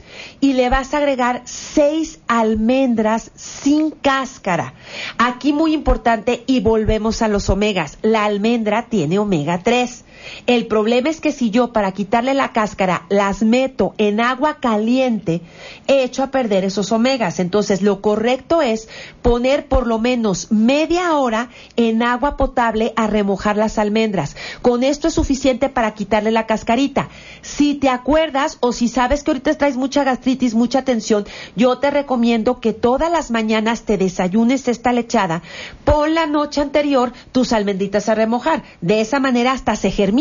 y 0.40 0.54
le 0.54 0.68
vas 0.68 0.94
a 0.94 0.98
agregar 0.98 1.42
seis 1.44 2.20
almendras 2.26 3.30
sin 3.34 3.90
cáscara. 3.90 4.74
Aquí 5.16 5.52
muy 5.52 5.72
importante 5.72 6.42
y 6.46 6.60
volvemos 6.60 7.22
a 7.22 7.28
los 7.28 7.48
omegas. 7.48 7.98
La 8.02 8.24
almendra 8.24 8.86
tiene 8.88 9.18
omega 9.18 9.60
3 9.62 10.04
El 10.46 10.66
problema 10.66 11.10
es 11.10 11.20
que 11.20 11.32
si 11.32 11.50
yo 11.50 11.72
para 11.72 11.92
quitarle 11.92 12.34
la 12.34 12.52
cáscara 12.52 13.06
las 13.08 13.42
meto 13.42 13.94
en 13.98 14.20
agua 14.20 14.58
caliente, 14.60 15.42
he 15.86 16.02
hecho 16.02 16.22
a 16.22 16.30
perder 16.30 16.64
esos 16.64 16.92
omegas. 16.92 17.40
Entonces 17.40 17.82
lo 17.82 18.00
correcto 18.00 18.62
es 18.62 18.88
poner 19.22 19.66
por 19.66 19.86
lo 19.86 19.98
menos 19.98 20.50
media 20.50 21.16
hora 21.16 21.50
en 21.76 22.02
agua 22.02 22.36
potable 22.36 22.92
a 22.96 23.06
remojar 23.06 23.56
las 23.56 23.78
almendras. 23.78 24.36
Con 24.62 24.82
esto 24.82 25.08
es 25.08 25.14
suficiente 25.14 25.68
para 25.68 25.94
quitarle 25.94 26.30
la 26.30 26.46
cascarita. 26.46 27.08
Si 27.42 27.74
te 27.74 27.88
acuerdas 27.88 28.58
o 28.60 28.72
si 28.72 28.88
sabes 28.88 29.22
que 29.22 29.30
ahorita 29.30 29.54
traes 29.56 29.76
mucha 29.76 30.04
gastritis, 30.04 30.54
mucha 30.54 30.82
tensión, 30.82 31.26
yo 31.56 31.78
te 31.78 31.90
recomiendo 31.90 32.60
que 32.60 32.72
todas 32.72 33.10
las 33.10 33.30
mañanas 33.30 33.82
te 33.82 33.98
desayunes 33.98 34.68
esta 34.68 34.92
lechada. 34.92 35.42
Pon 35.84 36.14
la 36.14 36.26
noche 36.26 36.60
anterior 36.60 37.12
tus 37.32 37.52
almendritas 37.52 38.08
a 38.08 38.14
remojar. 38.14 38.62
De 38.80 39.00
esa 39.00 39.20
manera 39.20 39.52
hasta 39.52 39.76
se 39.76 39.90
germinan. 39.90 40.17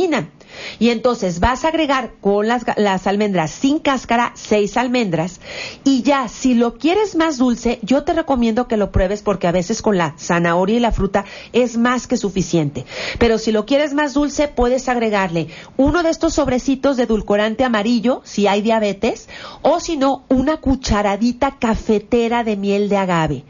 Y 0.80 0.90
entonces 0.90 1.40
vas 1.40 1.66
a 1.66 1.70
agregar 1.70 2.14
con 2.22 2.48
las, 2.48 2.64
las, 2.78 3.08
almendras 3.08 3.52
sin 3.52 3.80
cáscara 3.80 4.32
seis 4.36 4.78
almendras. 4.78 5.40
Y 5.84 6.04
ya, 6.04 6.28
si 6.28 6.54
lo 6.54 6.78
quieres 6.78 7.16
más 7.16 7.38
dulce, 7.38 7.80
yo 7.82 8.04
te 8.04 8.14
recomiendo 8.14 8.68
que 8.68 8.78
lo 8.78 8.92
pruebes 8.92 9.22
porque 9.22 9.48
a 9.48 9.52
veces 9.52 9.82
con 9.82 9.98
la 9.98 10.16
zanahoria 10.18 10.78
y 10.78 10.80
la 10.80 10.92
fruta 10.92 11.26
es 11.52 11.78
más 11.78 12.08
que 12.08 12.18
suficiente. 12.18 12.86
Pero 13.18 13.38
si 13.38 13.52
lo 13.52 13.66
quieres 13.66 13.94
más 13.94 14.14
dulce, 14.14 14.48
puedes 14.48 14.88
agregarle 14.88 15.48
uno 15.78 16.04
de 16.04 16.10
estos 16.10 16.36
sobrecitos 16.36 16.98
de 16.98 17.04
edulcorante 17.04 17.64
amarillo, 17.64 18.22
si 18.24 18.48
hay 18.48 18.62
diabetes, 18.62 19.30
o 19.62 19.80
si 19.80 19.98
no, 19.98 20.26
una 20.30 20.58
cucharadita 20.58 21.58
cafetera 21.60 22.44
de 22.44 22.56
miel 22.56 22.90
de 22.90 22.98
agave 22.98 23.44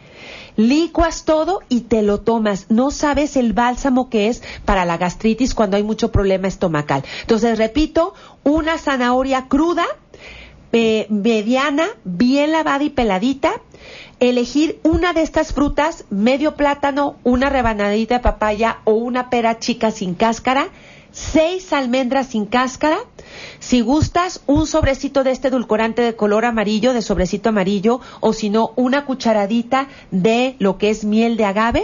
licuas 0.58 1.24
todo 1.24 1.62
y 1.70 1.82
te 1.82 2.02
lo 2.02 2.20
tomas. 2.20 2.66
No 2.70 2.92
sabes 2.92 3.38
el 3.38 3.54
bálsamo 3.54 4.10
que 4.10 4.28
es 4.28 4.44
para 4.66 4.84
la 4.84 4.98
gastritis 4.98 5.56
cuando 5.56 5.78
hay 5.78 5.84
mucho 5.84 6.12
problema 6.12 6.50
estomacal. 6.50 7.04
Entonces, 7.22 7.58
repito, 7.58 8.14
una 8.44 8.78
zanahoria 8.78 9.48
cruda, 9.48 9.86
eh, 10.74 11.08
mediana, 11.10 11.88
bien 12.04 12.52
lavada 12.52 12.84
y 12.84 12.90
peladita. 12.90 13.62
Elegir 14.20 14.80
una 14.84 15.14
de 15.14 15.22
estas 15.22 15.54
frutas, 15.54 16.06
medio 16.10 16.56
plátano, 16.56 17.18
una 17.24 17.50
rebanadita 17.50 18.16
de 18.16 18.24
papaya 18.24 18.80
o 18.84 18.94
una 18.94 19.30
pera 19.30 19.60
chica 19.60 19.92
sin 19.92 20.16
cáscara, 20.16 20.70
seis 21.12 21.74
almendras 21.74 22.28
sin 22.28 22.46
cáscara, 22.46 22.98
si 23.60 23.82
gustas, 23.82 24.42
un 24.48 24.68
sobrecito 24.68 25.24
de 25.24 25.32
este 25.32 25.50
edulcorante 25.50 26.02
de 26.02 26.16
color 26.16 26.46
amarillo, 26.46 26.94
de 26.94 27.02
sobrecito 27.02 27.50
amarillo, 27.50 28.00
o 28.20 28.34
si 28.34 28.50
no, 28.50 28.72
una 28.76 29.06
cucharadita 29.06 29.88
de 30.12 30.56
lo 30.60 30.78
que 30.78 30.90
es 30.90 31.06
miel 31.06 31.38
de 31.38 31.46
agave. 31.46 31.84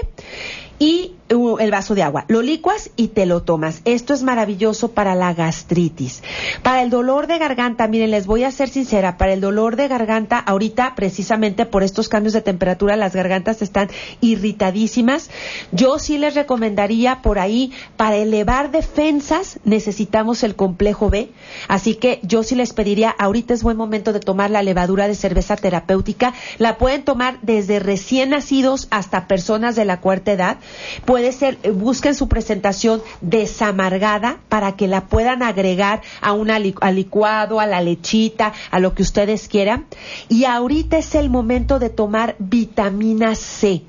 Y 0.79 1.13
el 1.29 1.71
vaso 1.71 1.95
de 1.95 2.03
agua. 2.03 2.25
Lo 2.27 2.41
licuas 2.41 2.91
y 2.95 3.09
te 3.09 3.25
lo 3.25 3.43
tomas. 3.43 3.81
Esto 3.85 4.13
es 4.13 4.23
maravilloso 4.23 4.91
para 4.91 5.15
la 5.15 5.33
gastritis. 5.33 6.21
Para 6.61 6.83
el 6.83 6.89
dolor 6.89 7.27
de 7.27 7.37
garganta, 7.37 7.87
miren, 7.87 8.11
les 8.11 8.25
voy 8.25 8.43
a 8.43 8.51
ser 8.51 8.69
sincera, 8.69 9.17
para 9.17 9.33
el 9.33 9.41
dolor 9.41 9.75
de 9.75 9.87
garganta, 9.87 10.37
ahorita 10.37 10.93
precisamente 10.95 11.65
por 11.65 11.83
estos 11.83 12.09
cambios 12.09 12.33
de 12.33 12.41
temperatura, 12.41 12.95
las 12.95 13.15
gargantas 13.15 13.61
están 13.61 13.89
irritadísimas. 14.21 15.29
Yo 15.71 15.97
sí 15.99 16.17
les 16.17 16.35
recomendaría 16.35 17.21
por 17.21 17.39
ahí, 17.39 17.71
para 17.97 18.17
elevar 18.17 18.71
defensas, 18.71 19.59
necesitamos 19.63 20.43
el 20.43 20.55
complejo 20.55 21.09
B. 21.09 21.29
Así 21.67 21.95
que 21.95 22.19
yo 22.23 22.43
sí 22.43 22.55
les 22.55 22.73
pediría, 22.73 23.09
ahorita 23.09 23.53
es 23.53 23.63
buen 23.63 23.77
momento 23.77 24.13
de 24.13 24.19
tomar 24.19 24.51
la 24.51 24.63
levadura 24.63 25.07
de 25.07 25.15
cerveza 25.15 25.55
terapéutica. 25.55 26.33
La 26.57 26.77
pueden 26.77 27.03
tomar 27.03 27.39
desde 27.41 27.79
recién 27.79 28.31
nacidos 28.31 28.87
hasta 28.91 29.27
personas 29.27 29.75
de 29.75 29.85
la 29.85 30.01
cuarta 30.01 30.31
edad 30.31 30.57
puede 31.23 31.31
ser, 31.31 31.57
eh, 31.63 31.71
busquen 31.71 32.15
su 32.15 32.27
presentación 32.27 33.01
desamargada 33.21 34.39
para 34.49 34.75
que 34.75 34.89
la 34.89 35.07
puedan 35.07 35.41
agregar 35.41 36.01
a 36.19 36.33
un 36.33 36.49
licuado, 36.93 37.61
a 37.61 37.65
la 37.65 37.79
lechita, 37.79 38.51
a 38.71 38.79
lo 38.81 38.93
que 38.93 39.03
ustedes 39.03 39.47
quieran. 39.47 39.85
Y 40.27 40.43
ahorita 40.43 40.97
es 40.97 41.15
el 41.15 41.29
momento 41.29 41.79
de 41.79 41.89
tomar 41.89 42.35
vitamina 42.39 43.35
C. 43.35 43.83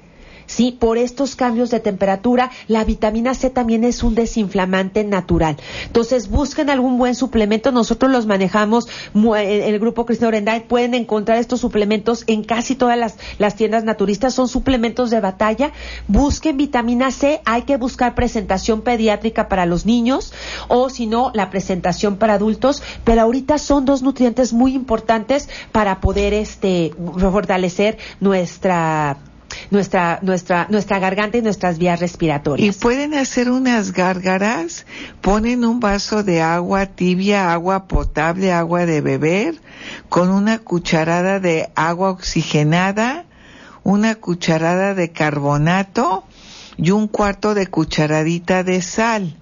¿sí? 0.55 0.71
Por 0.71 0.99
estos 0.99 1.35
cambios 1.35 1.71
de 1.71 1.81
temperatura, 1.81 2.51
la 2.69 2.85
vitamina 2.85 3.35
C 3.35 3.51
también 3.51 3.83
es 3.83 4.03
un 4.05 4.15
desinflamante 4.15 5.03
natural. 5.03 5.57
Entonces, 5.87 6.31
busquen 6.31 6.71
algún 6.71 6.97
buen 6.97 7.17
suplemento. 7.17 7.73
Nosotros 7.73 8.13
los 8.13 8.27
manejamos, 8.27 8.87
el 9.15 9.79
grupo 9.81 10.07
Cristiano 10.07 10.29
Orenday, 10.29 10.61
pueden 10.69 10.95
encontrar 10.95 11.39
estos 11.39 11.61
suplementos 11.61 12.23
en 12.29 12.45
casi 12.45 12.77
todas 12.77 12.97
las, 12.97 13.17
las 13.39 13.57
tiendas 13.57 13.83
naturistas. 13.85 14.35
Son 14.35 14.49
suplementos 14.49 15.11
de 15.11 15.21
batalla. 15.21 15.73
Busquen 16.07 16.57
vitamina 16.57 17.11
C. 17.11 17.41
Hay 17.45 17.63
que 17.63 17.77
buscar 17.77 18.15
presentación 18.15 18.83
pediátrica 18.83 19.49
para 19.49 19.67
los 19.67 19.87
niños 19.87 20.33
o, 20.69 20.89
si 20.89 21.07
no, 21.07 21.33
la 21.35 21.51
presentación 21.51 22.17
para 22.17 22.35
adultos. 22.35 22.83
Pero 23.03 23.23
ahorita 23.23 23.59
son 23.59 23.85
dos 23.85 24.03
nutrientes 24.03 24.53
muy 24.53 24.75
importantes 24.75 25.49
para 25.73 26.01
poder 26.01 26.33
este, 26.33 26.93
fortalecer 27.19 27.99
nuestra 28.21 29.19
nuestra, 29.71 30.19
nuestra, 30.23 30.67
nuestra 30.71 30.99
garganta 30.99 31.39
y 31.39 31.43
nuestras 31.43 31.79
vías 31.79 32.01
respiratorias. 32.01 32.77
Y 32.77 32.79
pueden 32.79 33.15
hacer 33.15 33.51
unas 33.51 33.93
gárgaras, 33.93 34.87
ponen 35.21 35.65
un 35.65 35.81
vaso 35.81 36.23
de 36.23 36.43
agua 36.43 36.87
tibia, 36.87 37.53
agua 37.53 37.87
potable, 37.87 38.53
agua 38.53 38.87
de 38.87 39.01
beber, 39.01 39.61
con 40.09 40.31
una 40.31 40.59
cucharada 40.59 41.41
de 41.41 41.71
agua 41.75 42.11
oxigenada, 42.11 43.25
una 43.83 44.15
cucharada 44.15 44.95
de 44.95 45.11
carbonato 45.11 46.25
y 46.77 46.91
un 46.91 47.09
cuarto 47.09 47.55
de 47.55 47.67
cucharadita 47.67 48.65
de 48.65 48.83
sal 48.83 49.37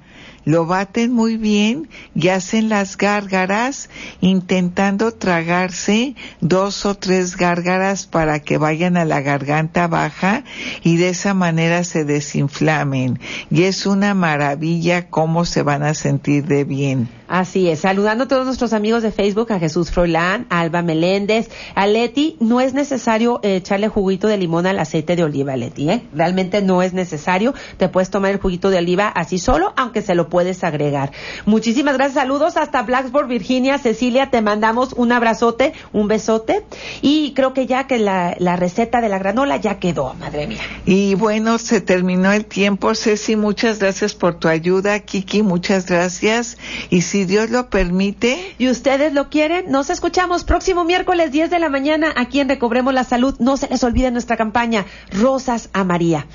lo 0.45 0.67
baten 0.67 1.13
muy 1.13 1.37
bien 1.37 1.89
y 2.15 2.29
hacen 2.29 2.69
las 2.69 2.97
gárgaras 2.97 3.89
intentando 4.21 5.13
tragarse 5.13 6.15
dos 6.41 6.85
o 6.87 6.95
tres 6.95 7.37
gárgaras 7.37 8.07
para 8.07 8.41
que 8.41 8.59
vayan 8.59 8.97
a 8.97 9.05
la 9.05 9.21
garganta 9.21 9.87
baja 9.87 10.45
y 10.83 10.97
de 10.97 11.11
esa 11.11 11.35
manera 11.35 11.85
se 11.85 12.05
desinflamen. 12.05 13.19
Y 13.51 13.65
es 13.65 13.87
una 13.87 14.15
maravilla 14.15 15.09
cómo 15.09 15.45
se 15.45 15.63
van 15.63 15.83
a 15.83 15.95
sentir 15.95 16.47
de 16.47 16.65
bien. 16.65 17.22
Así 17.33 17.71
es, 17.71 17.81
saludando 17.81 18.25
a 18.25 18.29
todos 18.29 18.45
nuestros 18.45 18.75
amigos 18.75 19.03
de 19.03 19.11
Facebook, 19.11 19.55
a 19.55 19.59
Jesús 19.59 19.91
Froilán, 19.91 20.47
a 20.51 20.61
Alba 20.61 20.83
Meléndez, 20.83 21.49
a 21.75 21.87
Leti, 21.87 22.37
no 22.41 22.61
es 22.61 22.75
necesario 22.75 23.41
eh, 23.43 23.57
echarle 23.57 23.89
juguito 23.89 24.29
de 24.29 24.37
limón 24.37 24.67
al 24.67 24.79
aceite 24.79 25.17
de 25.17 25.25
oliva, 25.25 25.57
Leti, 25.57 25.89
¿eh? 25.89 26.03
Realmente 26.13 26.61
no 26.61 26.83
es 26.83 26.93
necesario, 26.93 27.55
te 27.79 27.89
puedes 27.89 28.11
tomar 28.11 28.33
el 28.33 28.39
juguito 28.39 28.69
de 28.69 28.77
oliva 28.77 29.09
así 29.09 29.39
solo, 29.39 29.73
aunque 29.79 30.03
se 30.03 30.15
lo 30.15 30.29
puedes 30.29 30.63
agregar. 30.63 31.13
Muchísimas 31.47 31.95
gracias, 31.95 32.17
saludos 32.17 32.59
hasta 32.59 32.83
Blacksburg, 32.83 33.29
Virginia, 33.29 33.79
Cecilia, 33.79 34.29
te 34.29 34.43
mandamos 34.43 34.93
un 34.93 35.11
abrazote, 35.11 35.73
un 35.95 36.09
besote, 36.09 36.67
y 37.01 37.33
creo 37.33 37.55
que 37.55 37.67
ya 37.67 37.87
que 37.87 37.99
la, 37.99 38.37
la 38.41 38.57
receta 38.57 39.01
de 39.01 39.09
la 39.09 39.19
granola 39.19 39.57
ya 39.57 39.79
quedó, 39.79 40.13
madre 40.21 40.47
mía. 40.47 40.61
Y 40.85 41.15
bueno, 41.15 41.57
se 41.57 41.81
terminó 41.81 42.31
el 42.31 42.45
tiempo, 42.45 42.95
Ceci, 42.95 43.37
muchas 43.37 43.79
gracias 43.79 44.13
por 44.13 44.39
tu 44.39 44.49
ayuda, 44.49 45.01
Kiki, 45.01 45.43
muchas 45.43 45.87
gracias, 45.87 46.59
y 46.91 47.01
si 47.23 47.27
Dios 47.27 47.51
lo 47.51 47.71
permite. 47.71 48.55
Y 48.59 48.69
ustedes 48.69 49.13
lo 49.13 49.31
quieren, 49.31 49.71
nos 49.71 49.91
escuchamos 49.91 50.43
próximo 50.43 50.85
miércoles 50.85 51.31
10 51.31 51.51
de 51.51 51.61
la 51.61 51.69
mañana 51.69 52.13
aquí 52.17 52.41
en 52.41 52.49
Recobremos 52.49 52.93
la 52.93 53.05
Salud. 53.05 53.37
No 53.39 53.57
se 53.57 53.69
les 53.69 53.85
olvide 53.85 54.11
nuestra 54.11 54.37
campaña 54.37 54.87
Rosas 55.13 55.71
a 55.73 55.85
María. 55.85 56.27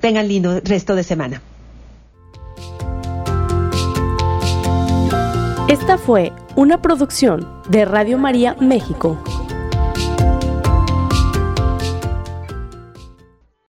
Tengan 0.00 0.26
lindo 0.26 0.60
resto 0.64 0.94
de 0.94 1.02
semana. 1.02 1.42
Esta 5.68 5.98
fue 5.98 6.32
una 6.54 6.80
producción 6.80 7.46
de 7.68 7.84
Radio 7.84 8.16
María 8.16 8.56
México. 8.58 9.18